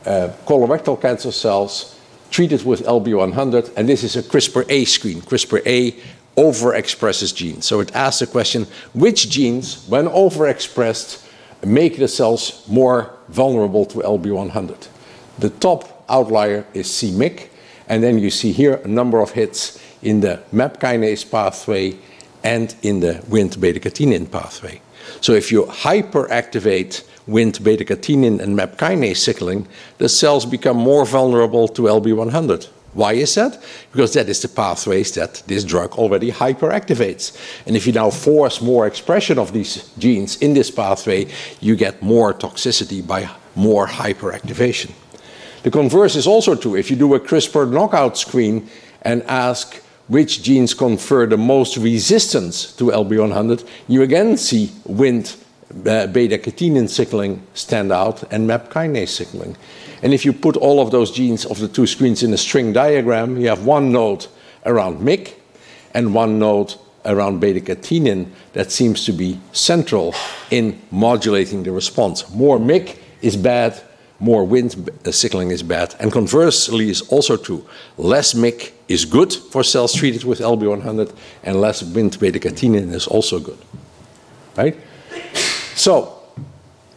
uh, 0.04 0.30
colorectal 0.46 1.00
cancer 1.00 1.32
cells, 1.32 1.98
treated 2.30 2.64
with 2.64 2.82
LB100, 2.82 3.72
and 3.76 3.88
this 3.88 4.02
is 4.02 4.16
a 4.16 4.22
CRISPR-A 4.22 4.84
screen. 4.86 5.20
CRISPR-A 5.20 5.94
overexpresses 6.36 7.34
genes. 7.34 7.66
So 7.66 7.80
it 7.80 7.94
asks 7.94 8.20
the 8.20 8.26
question, 8.26 8.66
which 8.94 9.28
genes, 9.28 9.86
when 9.88 10.06
overexpressed, 10.06 11.28
make 11.64 11.98
the 11.98 12.08
cells 12.08 12.66
more 12.68 13.14
vulnerable 13.28 13.84
to 13.86 13.98
LB100? 13.98 14.88
The 15.38 15.50
top 15.50 16.04
outlier 16.08 16.66
is 16.74 16.92
c-Myc, 16.92 17.48
and 17.88 18.02
then 18.02 18.18
you 18.18 18.30
see 18.30 18.52
here 18.52 18.74
a 18.84 18.88
number 18.88 19.20
of 19.20 19.32
hits 19.32 19.78
in 20.02 20.20
the 20.20 20.42
MAP 20.52 20.80
kinase 20.80 21.30
pathway 21.30 21.96
and 22.42 22.74
in 22.82 23.00
the 23.00 23.14
Wnt 23.28 23.60
beta-catenin 23.60 24.30
pathway. 24.30 24.80
So 25.20 25.32
if 25.32 25.52
you 25.52 25.64
hyperactivate 25.64 27.04
Wnt 27.28 27.62
beta-catenin 27.62 28.40
and 28.40 28.56
MAP 28.56 28.76
kinase 28.76 29.18
signaling, 29.18 29.68
the 29.98 30.08
cells 30.08 30.44
become 30.44 30.76
more 30.76 31.04
vulnerable 31.04 31.68
to 31.68 31.82
LB100. 31.82 32.68
Why 32.94 33.14
is 33.14 33.34
that? 33.36 33.62
Because 33.90 34.12
that 34.14 34.28
is 34.28 34.42
the 34.42 34.48
pathways 34.48 35.12
that 35.14 35.42
this 35.46 35.64
drug 35.64 35.92
already 35.92 36.30
hyperactivates. 36.30 37.36
And 37.66 37.74
if 37.74 37.86
you 37.86 37.92
now 37.92 38.10
force 38.10 38.60
more 38.60 38.86
expression 38.86 39.38
of 39.38 39.52
these 39.52 39.90
genes 39.98 40.36
in 40.36 40.52
this 40.52 40.70
pathway, 40.70 41.28
you 41.60 41.74
get 41.74 42.02
more 42.02 42.34
toxicity 42.34 43.06
by 43.06 43.30
more 43.54 43.86
hyperactivation. 43.86 44.92
The 45.62 45.70
converse 45.70 46.16
is 46.16 46.26
also 46.26 46.54
true. 46.54 46.74
If 46.74 46.90
you 46.90 46.96
do 46.96 47.14
a 47.14 47.20
CRISPR 47.20 47.70
knockout 47.70 48.18
screen 48.18 48.68
and 49.02 49.22
ask 49.22 49.80
which 50.12 50.42
genes 50.42 50.74
confer 50.74 51.26
the 51.26 51.38
most 51.38 51.78
resistance 51.78 52.70
to 52.76 52.84
LB100, 52.90 53.66
you 53.88 54.02
again 54.02 54.36
see 54.36 54.66
Wnt 54.86 55.42
uh, 55.86 56.06
beta-catenin 56.06 56.86
signaling 56.86 57.42
stand 57.54 57.90
out 57.90 58.22
and 58.30 58.46
MAP 58.46 58.68
kinase 58.68 59.08
signaling. 59.08 59.56
And 60.02 60.12
if 60.12 60.26
you 60.26 60.34
put 60.34 60.58
all 60.58 60.80
of 60.80 60.90
those 60.90 61.10
genes 61.10 61.46
of 61.46 61.60
the 61.60 61.68
two 61.68 61.86
screens 61.86 62.22
in 62.22 62.34
a 62.34 62.36
string 62.36 62.74
diagram, 62.74 63.38
you 63.38 63.48
have 63.48 63.64
one 63.64 63.90
node 63.90 64.26
around 64.66 65.00
MYC 65.00 65.32
and 65.94 66.14
one 66.14 66.38
node 66.38 66.74
around 67.06 67.40
beta-catenin 67.40 68.28
that 68.52 68.70
seems 68.70 69.06
to 69.06 69.12
be 69.12 69.40
central 69.52 70.14
in 70.50 70.78
modulating 70.90 71.62
the 71.62 71.72
response. 71.72 72.28
More 72.34 72.58
MYC 72.58 72.98
is 73.22 73.34
bad, 73.34 73.80
more 74.18 74.44
Wnt 74.44 75.14
signaling 75.14 75.52
is 75.52 75.62
bad. 75.62 75.94
And 75.98 76.12
conversely 76.12 76.90
is 76.90 77.00
also 77.00 77.38
true. 77.38 77.66
Less 77.96 78.34
MYC 78.34 78.72
is 78.92 79.04
good 79.04 79.32
for 79.32 79.64
cells 79.64 79.94
treated 79.94 80.24
with 80.24 80.40
LB100, 80.40 81.14
and 81.42 81.60
less 81.60 81.82
Wnt 81.82 82.18
beta-catenin 82.18 82.92
is 82.92 83.06
also 83.06 83.40
good. 83.40 83.58
Right? 84.56 84.76
So, 85.74 86.22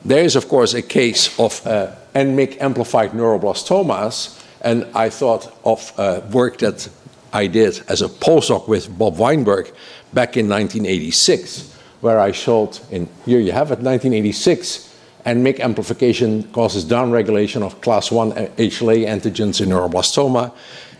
there 0.04 0.24
is, 0.24 0.36
of 0.36 0.48
course, 0.48 0.74
a 0.74 0.82
case 0.82 1.40
of 1.40 1.66
uh, 1.66 1.96
NMYC 2.14 2.62
amplified 2.62 3.12
neuroblastomas, 3.12 4.44
and 4.62 4.86
I 4.94 5.10
thought 5.10 5.52
of 5.64 5.92
uh, 5.98 6.22
work 6.32 6.60
that 6.60 6.90
I 7.34 7.48
did 7.48 7.82
as 7.88 8.02
a 8.02 8.08
postdoc 8.08 8.68
with 8.68 8.98
Bob 8.98 9.18
Weinberg 9.18 9.74
back 10.14 10.38
in 10.38 10.48
1986, 10.48 11.74
where 12.02 12.20
I 12.20 12.32
showed, 12.32 12.80
in 12.92 13.10
here 13.26 13.40
you 13.40 13.52
have 13.52 13.72
it, 13.72 13.80
1986, 13.80 14.96
NMYC 15.26 15.60
amplification 15.60 16.44
causes 16.54 16.86
downregulation 16.86 17.64
of 17.64 17.82
class 17.82 18.12
1 18.12 18.32
HLA 18.32 19.08
antigens 19.08 19.60
in 19.60 19.70
neuroblastoma. 19.70 20.54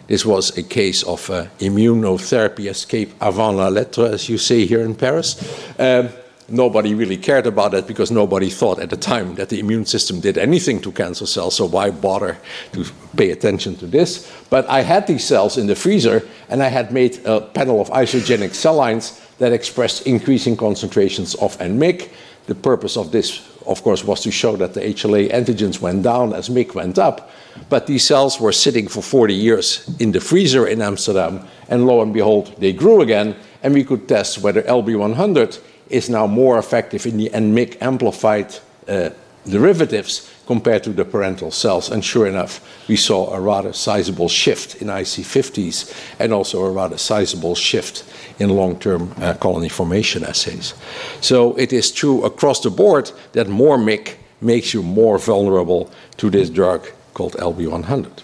This 0.08 0.26
was 0.26 0.56
a 0.58 0.63
case 0.63 1.04
of 1.04 1.30
uh, 1.30 1.48
immunotherapy 1.60 2.70
escape 2.70 3.13
avant 3.20 3.58
la 3.58 3.70
lettre, 3.70 4.06
as 4.06 4.30
you 4.30 4.38
say 4.38 4.65
here 4.65 4.82
in 4.82 4.96
Paris. 4.96 5.36
Um, 5.80 6.10
nobody 6.48 6.94
really 6.94 7.18
cared 7.18 7.48
about 7.48 7.74
it 7.74 7.88
because 7.88 8.12
nobody 8.12 8.50
thought 8.50 8.80
at 8.80 8.91
the 8.91 8.98
time 8.98 9.34
that 9.36 9.50
the 9.50 9.60
immune 9.60 9.86
system 9.86 10.20
did 10.20 10.38
anything 10.38 10.80
to 10.82 10.91
cancer 10.91 11.26
cells, 11.26 11.56
so 11.56 11.65
why 11.65 11.89
bother 11.89 12.38
to 12.74 12.86
pay 13.18 13.32
attention 13.32 13.76
to 13.78 13.88
this? 13.88 14.32
But 14.50 14.68
I 14.70 14.82
had 14.82 15.08
these 15.08 15.24
cells 15.24 15.58
in 15.58 15.68
the 15.68 15.76
freezer, 15.76 16.22
and 16.50 16.62
I 16.62 16.68
had 16.68 16.91
made 16.91 17.26
a 17.26 17.41
panel 17.41 17.82
of 17.82 17.89
isogenic 17.89 18.54
cell 18.54 18.76
lines 18.76 19.20
that 19.39 19.52
expressed 19.52 20.06
increasing 20.06 20.56
concentrations 20.56 21.36
of 21.36 21.58
NMYC. 21.58 22.10
The 22.46 22.56
purpose 22.56 22.96
of 22.96 23.12
this, 23.12 23.55
of 23.67 23.84
course, 23.84 24.04
was 24.04 24.21
to 24.21 24.32
show 24.32 24.56
that 24.58 24.73
the 24.73 24.82
HLA 24.82 25.32
antigens 25.32 25.82
went 25.82 26.04
down 26.04 26.34
as 26.34 26.49
MYC 26.49 26.73
went 26.75 26.97
up. 26.97 27.30
But 27.69 27.88
these 27.88 28.06
cells 28.06 28.39
were 28.39 28.51
sitting 28.51 28.88
for 28.88 29.01
40 29.01 29.34
years 29.34 29.89
in 29.99 30.12
the 30.12 30.19
freezer 30.19 30.67
in 30.67 30.82
Amsterdam, 30.82 31.47
and 31.69 31.86
lo 31.86 32.01
and 32.01 32.13
behold, 32.13 32.56
they 32.60 32.73
grew 32.73 33.01
again, 33.01 33.36
and 33.63 33.73
we 33.73 33.84
could 33.84 34.08
test 34.08 34.39
whether 34.39 34.62
LB100 34.63 35.60
is 35.89 36.10
now 36.10 36.28
more 36.28 36.58
effective 36.58 37.06
in 37.06 37.17
the 37.17 37.30
NMYC 37.30 37.82
amplified 37.82 38.56
uh, 38.88 39.10
derivatives 39.47 40.30
compared 40.46 40.84
to 40.84 40.92
the 40.92 41.06
parental 41.06 41.52
cells. 41.52 41.90
And 41.90 42.04
sure 42.04 42.28
enough, 42.28 42.62
we 42.88 42.96
saw 42.96 43.34
a 43.34 43.40
rather 43.40 43.74
sizable 43.74 44.30
shift 44.30 44.82
in 44.82 44.88
IC50s 44.88 45.94
and 46.20 46.34
also 46.34 46.64
a 46.66 46.72
rather 46.72 46.98
sizable 46.98 47.56
shift 47.56 48.04
in 48.40 48.50
long 48.50 48.80
term 48.80 49.14
uh, 49.18 49.34
colony 49.36 49.70
formation 49.70 50.24
assays. 50.24 50.74
So 51.22 51.56
it 51.58 51.74
is 51.74 51.92
true 51.92 52.24
across 52.24 52.60
the 52.62 52.70
board 52.70 53.12
that 53.34 53.48
more 53.48 53.78
MYC 53.78 54.16
makes 54.42 54.74
you 54.74 54.84
more 54.84 55.18
vulnerable 55.18 55.90
to 56.18 56.30
this 56.30 56.50
drug 56.50 56.88
called 57.14 57.34
LB100. 57.34 58.24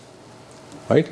Right? 0.89 1.09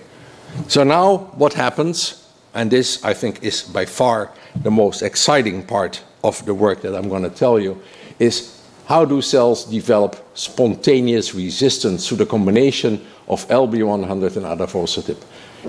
So 0.68 0.84
now 0.84 1.18
what 1.38 1.54
happens, 1.54 2.28
and 2.54 2.70
this 2.70 3.04
I 3.04 3.14
think 3.14 3.44
is 3.44 3.64
by 3.64 3.86
far 3.86 4.32
the 4.56 4.72
most 4.72 5.02
exciting 5.02 5.66
part 5.66 6.04
of 6.24 6.46
the 6.46 6.54
work 6.54 6.82
that 6.82 6.96
I'm 6.96 7.08
going 7.08 7.24
to 7.24 7.30
tell 7.30 7.60
you 7.60 7.82
is 8.20 8.62
how 8.86 9.06
do 9.06 9.22
cells 9.22 9.66
develop 9.66 10.29
spontaneous 10.40 11.36
resistance 11.36 12.08
to 12.08 12.16
the 12.16 12.26
combination 12.26 13.06
of 13.28 13.46
LB100 13.50 14.38
and 14.38 14.46
adavosertib. 14.46 15.18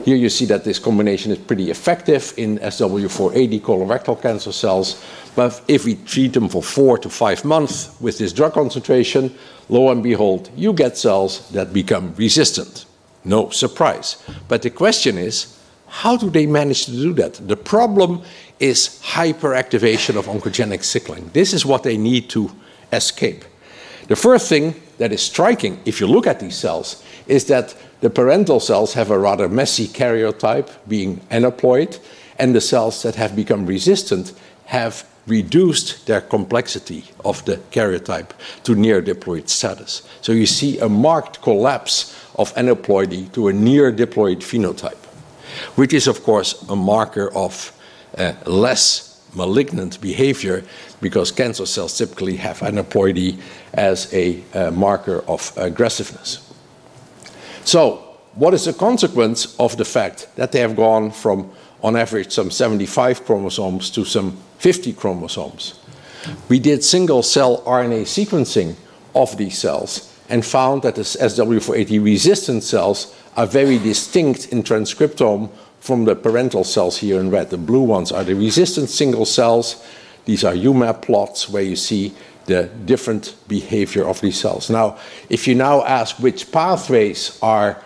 Here 0.04 0.14
you 0.14 0.28
see 0.28 0.44
that 0.44 0.62
this 0.62 0.78
combination 0.78 1.33
is 1.33 1.38
pretty 1.38 1.72
effective 1.72 2.33
in 2.37 2.61
SW480 2.61 3.61
colorectal 3.62 4.22
cancer 4.22 4.52
cells, 4.52 5.04
but 5.35 5.61
if 5.66 5.85
we 5.85 5.96
treat 5.96 6.35
them 6.35 6.48
for 6.48 6.62
four 6.62 6.98
to 6.98 7.11
five 7.11 7.44
months 7.44 8.00
with 8.00 8.18
this 8.18 8.33
drug 8.33 8.52
concentration, 8.52 9.35
lo 9.68 9.90
and 9.90 10.04
behold, 10.04 10.48
you 10.54 10.72
get 10.72 10.96
cells 10.96 11.50
that 11.50 11.72
become 11.72 12.14
resistant. 12.14 12.85
No 13.24 13.50
surprise. 13.50 14.22
But 14.46 14.62
the 14.62 14.70
question 14.70 15.18
is, 15.18 15.59
how 15.88 16.16
do 16.16 16.30
they 16.30 16.46
manage 16.46 16.85
to 16.85 16.92
do 16.92 17.12
that? 17.14 17.35
The 17.48 17.56
problem 17.56 18.22
is 18.61 19.00
hyperactivation 19.02 20.16
of 20.16 20.26
oncogenic 20.26 20.85
signaling. 20.85 21.28
This 21.33 21.52
is 21.52 21.66
what 21.66 21.83
they 21.83 21.96
need 21.96 22.30
to 22.30 22.52
escape. 22.92 23.44
The 24.10 24.16
first 24.16 24.48
thing 24.48 24.74
that 24.98 25.12
is 25.12 25.22
striking, 25.22 25.78
if 25.84 26.00
you 26.00 26.08
look 26.08 26.26
at 26.26 26.40
these 26.40 26.56
cells, 26.56 27.00
is 27.28 27.44
that 27.44 27.76
the 28.00 28.10
parental 28.10 28.58
cells 28.58 28.94
have 28.94 29.12
a 29.12 29.16
rather 29.16 29.48
messy 29.48 29.86
karyotype, 29.86 30.68
being 30.88 31.18
aneuploid, 31.30 32.00
and 32.36 32.52
the 32.52 32.60
cells 32.60 33.04
that 33.04 33.14
have 33.14 33.36
become 33.36 33.66
resistant 33.66 34.32
have 34.64 35.06
reduced 35.28 36.08
their 36.08 36.20
complexity 36.20 37.04
of 37.24 37.44
the 37.44 37.58
karyotype 37.70 38.30
to 38.64 38.74
near 38.74 39.00
diploid 39.00 39.48
status. 39.48 40.02
So 40.22 40.32
you 40.32 40.46
see 40.46 40.80
a 40.80 40.88
marked 40.88 41.40
collapse 41.40 42.12
of 42.34 42.52
aneuploidy 42.54 43.32
to 43.34 43.46
a 43.46 43.52
near 43.52 43.92
diploid 43.92 44.38
phenotype, 44.38 45.06
which 45.76 45.94
is, 45.94 46.08
of 46.08 46.24
course, 46.24 46.60
a 46.68 46.74
marker 46.74 47.32
of 47.32 47.72
uh, 48.18 48.32
less 48.44 49.09
malignant 49.34 50.00
behavior 50.00 50.64
because 51.00 51.30
cancer 51.32 51.66
cells 51.66 51.96
typically 51.96 52.36
have 52.36 52.60
aneuploidy 52.60 53.40
as 53.72 54.12
a 54.12 54.42
uh, 54.54 54.70
marker 54.70 55.24
of 55.28 55.52
aggressiveness. 55.56 56.46
So, 57.64 58.06
what 58.34 58.54
is 58.54 58.64
the 58.64 58.72
consequence 58.72 59.58
of 59.58 59.76
the 59.76 59.84
fact 59.84 60.28
that 60.36 60.52
they 60.52 60.60
have 60.60 60.76
gone 60.76 61.10
from, 61.10 61.50
on 61.82 61.96
average, 61.96 62.32
some 62.32 62.50
75 62.50 63.24
chromosomes 63.24 63.90
to 63.90 64.04
some 64.04 64.36
50 64.58 64.92
chromosomes? 64.92 65.80
We 66.48 66.58
did 66.58 66.84
single 66.84 67.22
cell 67.22 67.62
RNA 67.62 68.02
sequencing 68.02 68.76
of 69.14 69.36
these 69.36 69.58
cells 69.58 70.14
and 70.28 70.44
found 70.44 70.82
that 70.82 70.94
the 70.94 71.02
SW480 71.02 72.02
resistant 72.04 72.62
cells 72.62 73.14
are 73.36 73.46
very 73.46 73.78
distinct 73.78 74.48
in 74.52 74.62
transcriptome 74.62 75.50
from 75.80 76.04
the 76.04 76.14
parental 76.14 76.64
cells 76.64 76.98
here 76.98 77.20
in 77.20 77.30
red. 77.30 77.50
The 77.50 77.58
blue 77.58 77.82
ones 77.82 78.12
are 78.12 78.24
the 78.24 78.34
resistant 78.34 78.90
single 78.90 79.24
cells. 79.24 79.84
These 80.24 80.44
are 80.44 80.52
UMAP 80.52 81.02
plots 81.02 81.48
where 81.48 81.62
you 81.62 81.76
see 81.76 82.14
the 82.46 82.64
different 82.84 83.36
behavior 83.48 84.06
of 84.06 84.20
these 84.20 84.38
cells. 84.38 84.70
Now, 84.70 84.98
if 85.28 85.46
you 85.46 85.54
now 85.54 85.84
ask 85.84 86.18
which 86.18 86.50
pathways 86.52 87.38
are 87.42 87.82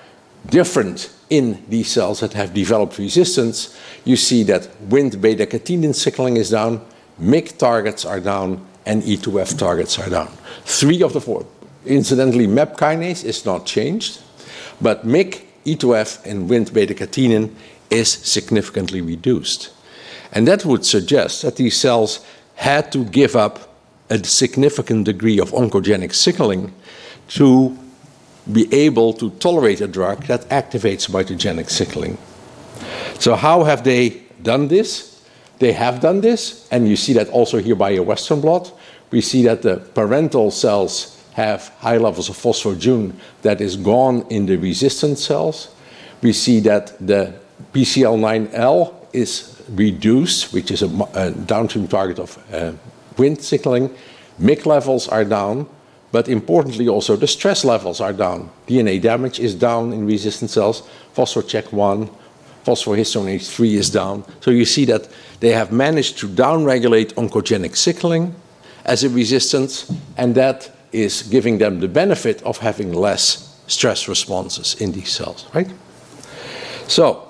different 0.47 1.13
in 1.31 1.65
these 1.69 1.91
cells 1.91 2.21
that 2.21 2.33
have 2.33 2.55
developed 2.55 2.99
resistance, 2.99 3.79
you 4.05 4.17
see 4.17 4.43
that 4.45 4.63
Wnt 4.89 5.21
beta 5.21 5.47
catenin 5.47 5.95
signaling 5.95 6.37
is 6.37 6.51
down, 6.51 6.85
MYC 7.21 7.59
targets 7.59 8.05
are 8.05 8.21
down, 8.21 8.67
and 8.87 9.03
E2F 9.03 9.59
targets 9.59 9.99
are 9.99 10.11
down. 10.11 10.29
Three 10.65 11.03
of 11.03 11.13
the 11.13 11.21
four. 11.21 11.47
Incidentally, 11.87 12.47
MAP 12.47 12.77
kinase 12.77 13.25
is 13.25 13.45
not 13.45 13.67
changed, 13.67 14.21
but 14.81 15.07
MYC, 15.07 15.43
E2F, 15.67 16.25
and 16.27 16.49
Wnt 16.49 16.73
beta 16.73 16.95
catenin 16.95 17.55
is 17.91 18.09
significantly 18.09 19.01
reduced. 19.01 19.71
And 20.33 20.49
that 20.49 20.65
would 20.65 20.85
suggest 20.85 21.43
that 21.43 21.57
these 21.57 21.77
cells 21.77 22.25
had 22.57 22.91
to 22.93 23.05
give 23.05 23.37
up 23.37 23.75
a 24.11 24.23
significant 24.25 25.05
degree 25.05 25.41
of 25.41 25.51
oncogenic 25.53 26.13
signaling 26.13 26.73
to 27.29 27.77
be 28.53 28.73
able 28.75 29.13
to 29.15 29.31
tolerate 29.31 29.81
a 29.81 29.87
drug 29.87 30.25
that 30.25 30.43
activates 30.51 31.09
mitogenic 31.09 31.71
signaling. 31.71 32.19
So, 33.19 33.35
how 33.35 33.65
have 33.65 33.85
they 33.85 34.23
done 34.43 34.69
this? 34.69 35.23
They 35.59 35.73
have 35.73 36.01
done 36.01 36.21
this, 36.21 36.69
and 36.71 36.89
you 36.89 36.97
see 36.97 37.15
that 37.15 37.29
also 37.29 37.59
here 37.59 37.77
by 37.77 37.91
a 37.93 38.03
Western 38.03 38.41
blot. 38.41 38.73
We 39.11 39.21
see 39.21 39.45
that 39.45 39.63
the 39.63 39.77
parental 39.77 40.51
cells 40.51 41.14
have 41.35 41.69
high 41.81 41.99
levels 41.99 42.29
of 42.29 42.37
phospho-Jun 42.37 43.19
that 43.43 43.61
is 43.61 43.77
gone 43.77 44.25
in 44.31 44.47
the 44.47 44.57
resistant 44.57 45.19
cells. 45.19 45.69
We 46.23 46.33
see 46.33 46.61
that 46.61 46.97
the 47.05 47.35
PCL9L 47.73 48.95
is 49.13 49.61
reduced, 49.71 50.53
which 50.53 50.71
is 50.71 50.83
a, 50.83 51.09
a 51.15 51.31
downstream 51.33 51.89
target 51.89 52.19
of 52.19 52.39
uh, 52.53 52.73
Wnt 53.17 53.41
signaling. 53.41 53.91
MYC 54.41 54.67
levels 54.67 55.09
are 55.09 55.25
down, 55.25 55.67
but 56.13 56.29
importantly 56.29 56.89
also 56.89 57.17
the 57.17 57.27
stress 57.27 57.65
levels 57.65 58.01
are 58.01 58.13
down. 58.13 58.51
DNA 58.67 59.01
damage 59.01 59.41
is 59.41 59.55
down 59.55 59.93
in 59.93 60.07
resistant 60.07 60.51
cells. 60.51 60.83
Phospho-Chk 61.17 61.73
1, 61.73 62.09
phosphohistone 62.65 63.35
H3 63.35 63.75
is 63.75 63.91
down. 63.91 64.25
So 64.41 64.51
you 64.51 64.65
see 64.65 64.85
that 64.87 65.09
they 65.41 65.51
have 65.51 65.73
managed 65.73 66.19
to 66.19 66.29
downregulate 66.29 67.15
oncogenic 67.15 67.77
signaling 67.77 68.35
as 68.85 69.03
a 69.03 69.09
resistance, 69.09 69.93
and 70.17 70.35
that 70.35 70.71
is 70.95 71.23
giving 71.23 71.59
them 71.59 71.81
the 71.81 71.89
benefit 71.89 72.43
of 72.45 72.59
having 72.59 72.93
less 72.93 73.61
stress 73.67 74.09
responses 74.09 74.75
in 74.81 74.93
these 74.93 75.11
cells, 75.11 75.47
right? 75.55 75.71
So, 76.87 77.29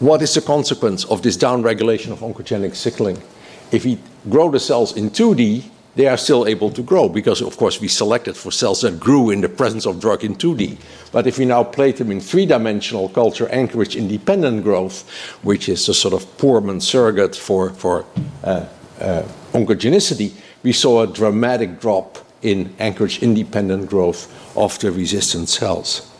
what 0.00 0.22
is 0.22 0.34
the 0.34 0.40
consequence 0.40 1.04
of 1.04 1.22
this 1.22 1.36
downregulation 1.36 2.12
of 2.12 2.20
oncogenic 2.20 2.74
signaling? 2.74 3.22
If 3.70 3.84
we 3.84 3.98
grow 4.28 4.50
the 4.50 4.60
cells 4.60 4.96
in 4.96 5.10
2D, 5.10 5.64
they 5.96 6.06
are 6.06 6.16
still 6.16 6.46
able 6.46 6.70
to 6.70 6.82
grow 6.82 7.08
because, 7.08 7.42
of 7.42 7.56
course, 7.56 7.80
we 7.80 7.88
selected 7.88 8.36
for 8.36 8.52
cells 8.52 8.82
that 8.82 9.00
grew 9.00 9.30
in 9.30 9.40
the 9.40 9.48
presence 9.48 9.84
of 9.84 10.00
drug 10.00 10.22
in 10.22 10.36
2D. 10.36 10.78
But 11.10 11.26
if 11.26 11.38
we 11.38 11.44
now 11.44 11.64
plate 11.64 11.96
them 11.96 12.12
in 12.12 12.20
three 12.20 12.46
dimensional 12.46 13.08
culture 13.08 13.48
anchorage 13.48 13.96
independent 13.96 14.62
growth, 14.62 15.08
which 15.42 15.68
is 15.68 15.88
a 15.88 15.94
sort 15.94 16.14
of 16.14 16.24
Poorman 16.38 16.80
surrogate 16.80 17.34
for, 17.34 17.70
for 17.70 18.04
uh, 18.44 18.66
uh, 19.00 19.22
oncogenicity, 19.52 20.32
we 20.62 20.72
saw 20.72 21.02
a 21.02 21.06
dramatic 21.06 21.80
drop 21.80 22.18
in 22.42 22.74
anchorage 22.78 23.22
independent 23.22 23.88
growth 23.88 24.32
of 24.56 24.78
the 24.78 24.90
resistant 24.90 25.48
cells. 25.48 26.10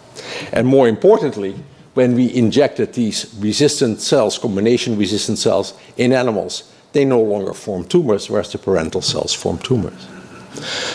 And 0.53 0.67
more 0.67 0.89
importantly, 0.89 1.57
when 1.95 2.15
we 2.15 2.33
injected 2.35 2.93
these 2.93 3.35
resistant 3.39 4.01
cells, 4.01 4.39
combination 4.39 4.97
resistant 4.97 5.39
cells, 5.39 5.75
in 5.97 6.13
animals, 6.13 6.73
they 6.93 7.05
no 7.05 7.21
longer 7.21 7.53
form 7.53 7.85
tumors, 7.85 8.31
whereas 8.31 8.53
the 8.53 8.59
parental 8.59 9.03
cells 9.03 9.35
form 9.35 9.59
tumors. 9.59 10.07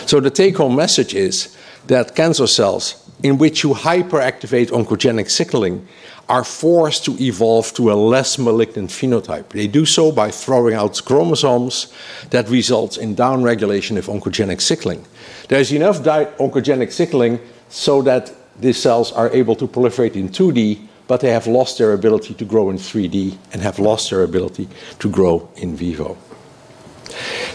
So 0.06 0.20
the 0.20 0.30
take 0.30 0.56
home 0.56 0.76
message 0.76 1.14
is 1.14 1.56
that 1.86 2.14
cancer 2.14 2.46
cells 2.46 3.03
in 3.22 3.38
which 3.38 3.62
you 3.62 3.70
hyperactivate 3.70 4.70
oncogenic 4.70 5.30
signaling 5.30 5.86
are 6.28 6.44
forced 6.44 7.04
to 7.04 7.16
evolve 7.20 7.72
to 7.74 7.92
a 7.92 7.94
less 7.94 8.38
malignant 8.38 8.90
phenotype. 8.90 9.48
They 9.50 9.66
do 9.66 9.84
so 9.84 10.10
by 10.10 10.30
throwing 10.30 10.74
out 10.74 11.00
chromosomes 11.04 11.92
that 12.30 12.48
results 12.48 12.96
in 12.96 13.14
downregulation 13.14 13.98
of 13.98 14.06
oncogenic 14.06 14.60
signaling. 14.60 15.04
There's 15.48 15.72
enough 15.72 16.02
oncogenic 16.02 16.92
signaling 16.92 17.40
so 17.68 18.02
that 18.02 18.32
these 18.58 18.80
cells 18.80 19.12
are 19.12 19.30
able 19.30 19.56
to 19.56 19.66
proliferate 19.66 20.14
in 20.14 20.28
2D, 20.28 20.86
but 21.06 21.20
they 21.20 21.30
have 21.30 21.46
lost 21.46 21.78
their 21.78 21.92
ability 21.92 22.34
to 22.34 22.44
grow 22.44 22.70
in 22.70 22.76
3D 22.76 23.36
and 23.52 23.60
have 23.60 23.78
lost 23.78 24.10
their 24.10 24.22
ability 24.22 24.68
to 25.00 25.10
grow 25.10 25.48
in 25.56 25.76
vivo. 25.76 26.16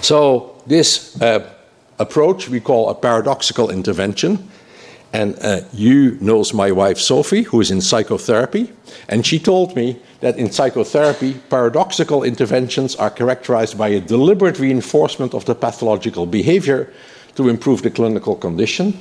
So, 0.01 0.61
this 0.67 1.19
uh, 1.21 1.49
approach 1.97 2.49
we 2.49 2.59
call 2.59 2.89
a 2.89 2.95
paradoxical 2.95 3.71
intervention. 3.71 4.49
And 5.11 5.37
uh, 5.41 5.61
you 5.73 6.17
knows 6.21 6.53
my 6.53 6.71
wife 6.71 6.99
Sophie, 6.99 7.43
who 7.43 7.61
is 7.61 7.71
in 7.71 7.81
psychotherapy, 7.81 8.71
and 9.07 9.25
she 9.25 9.39
told 9.39 9.75
me 9.75 9.99
that 10.19 10.37
in 10.37 10.51
psychotherapy, 10.51 11.33
paradoxical 11.49 12.23
interventions 12.23 12.95
are 12.95 13.09
characterized 13.09 13.77
by 13.77 13.87
a 13.89 13.99
deliberate 13.99 14.59
reinforcement 14.59 15.33
of 15.33 15.45
the 15.45 15.55
pathological 15.55 16.25
behavior 16.25 16.93
to 17.35 17.49
improve 17.49 17.81
the 17.81 17.89
clinical 17.89 18.35
condition. 18.35 18.93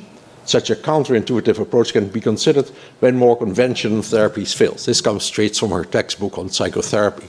Such 0.44 0.70
a 0.70 0.76
counterintuitive 0.76 1.58
approach 1.58 1.92
can 1.92 2.08
be 2.08 2.22
considered 2.22 2.70
when 3.00 3.16
more 3.16 3.36
conventional 3.36 4.00
therapies 4.00 4.54
fail. 4.54 4.72
This 4.72 5.02
comes 5.02 5.24
straight 5.24 5.56
from 5.56 5.70
her 5.72 5.84
textbook 5.84 6.38
on 6.38 6.48
psychotherapy. 6.48 7.26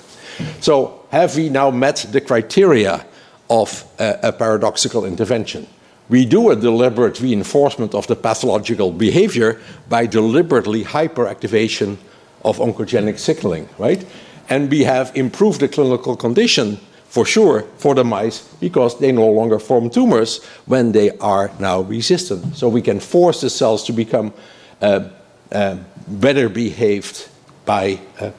So, 0.62 1.06
have 1.12 1.36
we 1.36 1.50
now 1.50 1.70
met 1.70 2.06
the 2.12 2.22
criteria 2.22 3.06
of 3.50 3.84
a, 4.00 4.20
a 4.24 4.32
paradoxical 4.32 5.04
intervention? 5.04 5.68
We 6.10 6.26
do 6.26 6.50
a 6.50 6.56
deliberate 6.56 7.22
reinforcement 7.22 7.94
of 7.94 8.08
the 8.08 8.16
pathological 8.16 8.92
behavior 8.92 9.62
by 9.88 10.06
deliberately 10.06 10.84
hyperactivation 10.84 11.98
of 12.44 12.58
oncogenic 12.58 13.20
signaling, 13.20 13.70
right? 13.78 14.06
And 14.50 14.70
we 14.72 14.84
have 14.84 15.16
improved 15.16 15.60
the 15.60 15.68
clinical 15.68 16.16
condition 16.16 16.78
for 17.10 17.26
sure 17.26 17.62
for 17.78 17.96
the 17.96 18.04
mice 18.04 18.42
because 18.60 19.00
they 19.00 19.12
no 19.12 19.28
longer 19.28 19.60
form 19.60 19.90
tumors 19.90 20.44
when 20.66 20.92
they 20.92 21.12
are 21.18 21.52
now 21.60 21.82
resistant. 21.82 22.56
So 22.56 22.70
we 22.70 22.82
can 22.82 23.00
force 23.00 23.42
the 23.42 23.50
cells 23.50 23.84
to 23.86 23.94
become 23.94 24.34
uh, 24.82 25.10
uh, 25.52 25.78
better 26.08 26.50
behaved 26.50 27.28
by 27.66 28.00
uh, 28.20 28.32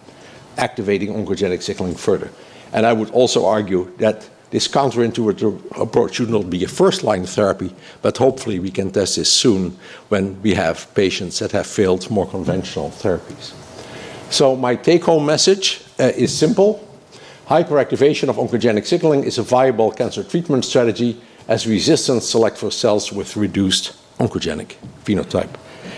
activating 0.57 1.15
oncogenic 1.15 1.63
signaling 1.63 1.95
further. 1.95 2.31
And 2.73 2.87
I 2.87 2.93
would 2.93 3.11
also 3.11 3.47
argue 3.47 3.93
that 3.99 4.29
this 4.51 4.69
counterintuitive 4.69 5.81
approach 5.81 6.15
should 6.15 6.31
not 6.31 6.51
be 6.51 6.65
a 6.65 6.69
first 6.69 7.03
line 7.05 7.25
therapy, 7.25 7.75
but 8.03 8.17
hopefully 8.19 8.59
we 8.59 8.71
can 8.71 8.91
test 8.91 9.17
this 9.17 9.31
soon 9.31 9.77
when 10.09 10.41
we 10.43 10.55
have 10.55 10.93
patients 10.95 11.39
that 11.39 11.53
have 11.53 11.67
failed 11.67 12.11
more 12.11 12.27
conventional 12.27 12.91
therapies. 12.91 13.53
So, 14.31 14.57
my 14.57 14.77
take 14.77 15.05
home 15.05 15.27
message 15.27 15.83
uh, 15.99 16.13
is 16.17 16.37
simple 16.37 16.87
hyperactivation 17.51 18.29
of 18.29 18.37
oncogenic 18.37 18.87
signaling 18.87 19.25
is 19.25 19.37
a 19.37 19.43
viable 19.43 19.91
cancer 19.91 20.23
treatment 20.23 20.65
strategy 20.65 21.21
as 21.49 21.67
resistance 21.67 22.29
select 22.29 22.57
for 22.57 22.71
cells 22.71 23.13
with 23.13 23.37
reduced 23.37 23.93
oncogenic 24.19 24.77
phenotype. 25.05 25.53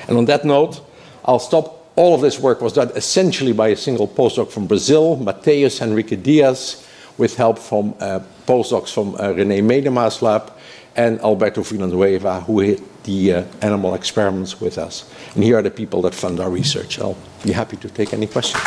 And 0.08 0.16
on 0.16 0.24
that 0.24 0.44
note, 0.46 0.80
I'll 1.24 1.38
stop. 1.38 1.78
All 1.94 2.14
of 2.14 2.22
this 2.22 2.40
work 2.40 2.62
was 2.62 2.72
done 2.72 2.90
essentially 2.96 3.52
by 3.52 3.68
a 3.68 3.76
single 3.76 4.08
postdoc 4.08 4.50
from 4.50 4.66
Brazil, 4.66 5.16
Mateus 5.16 5.82
Henrique 5.82 6.22
Dias 6.22 6.88
with 7.18 7.36
help 7.36 7.58
from 7.58 7.94
uh, 8.00 8.20
postdocs 8.46 8.92
from 8.92 9.14
uh, 9.14 9.34
René 9.34 9.62
Medema's 9.62 10.22
lab 10.22 10.52
and 10.96 11.20
Alberto 11.20 11.62
Villanueva, 11.62 12.40
who 12.40 12.62
did 12.62 12.82
the 13.04 13.32
uh, 13.32 13.44
animal 13.60 13.94
experiments 13.94 14.60
with 14.60 14.78
us. 14.78 15.04
And 15.34 15.44
here 15.44 15.58
are 15.58 15.62
the 15.62 15.70
people 15.70 16.02
that 16.02 16.14
fund 16.14 16.40
our 16.40 16.50
research. 16.50 16.98
I'll 16.98 17.16
be 17.42 17.52
happy 17.52 17.76
to 17.78 17.88
take 17.88 18.12
any 18.12 18.26
questions. 18.26 18.62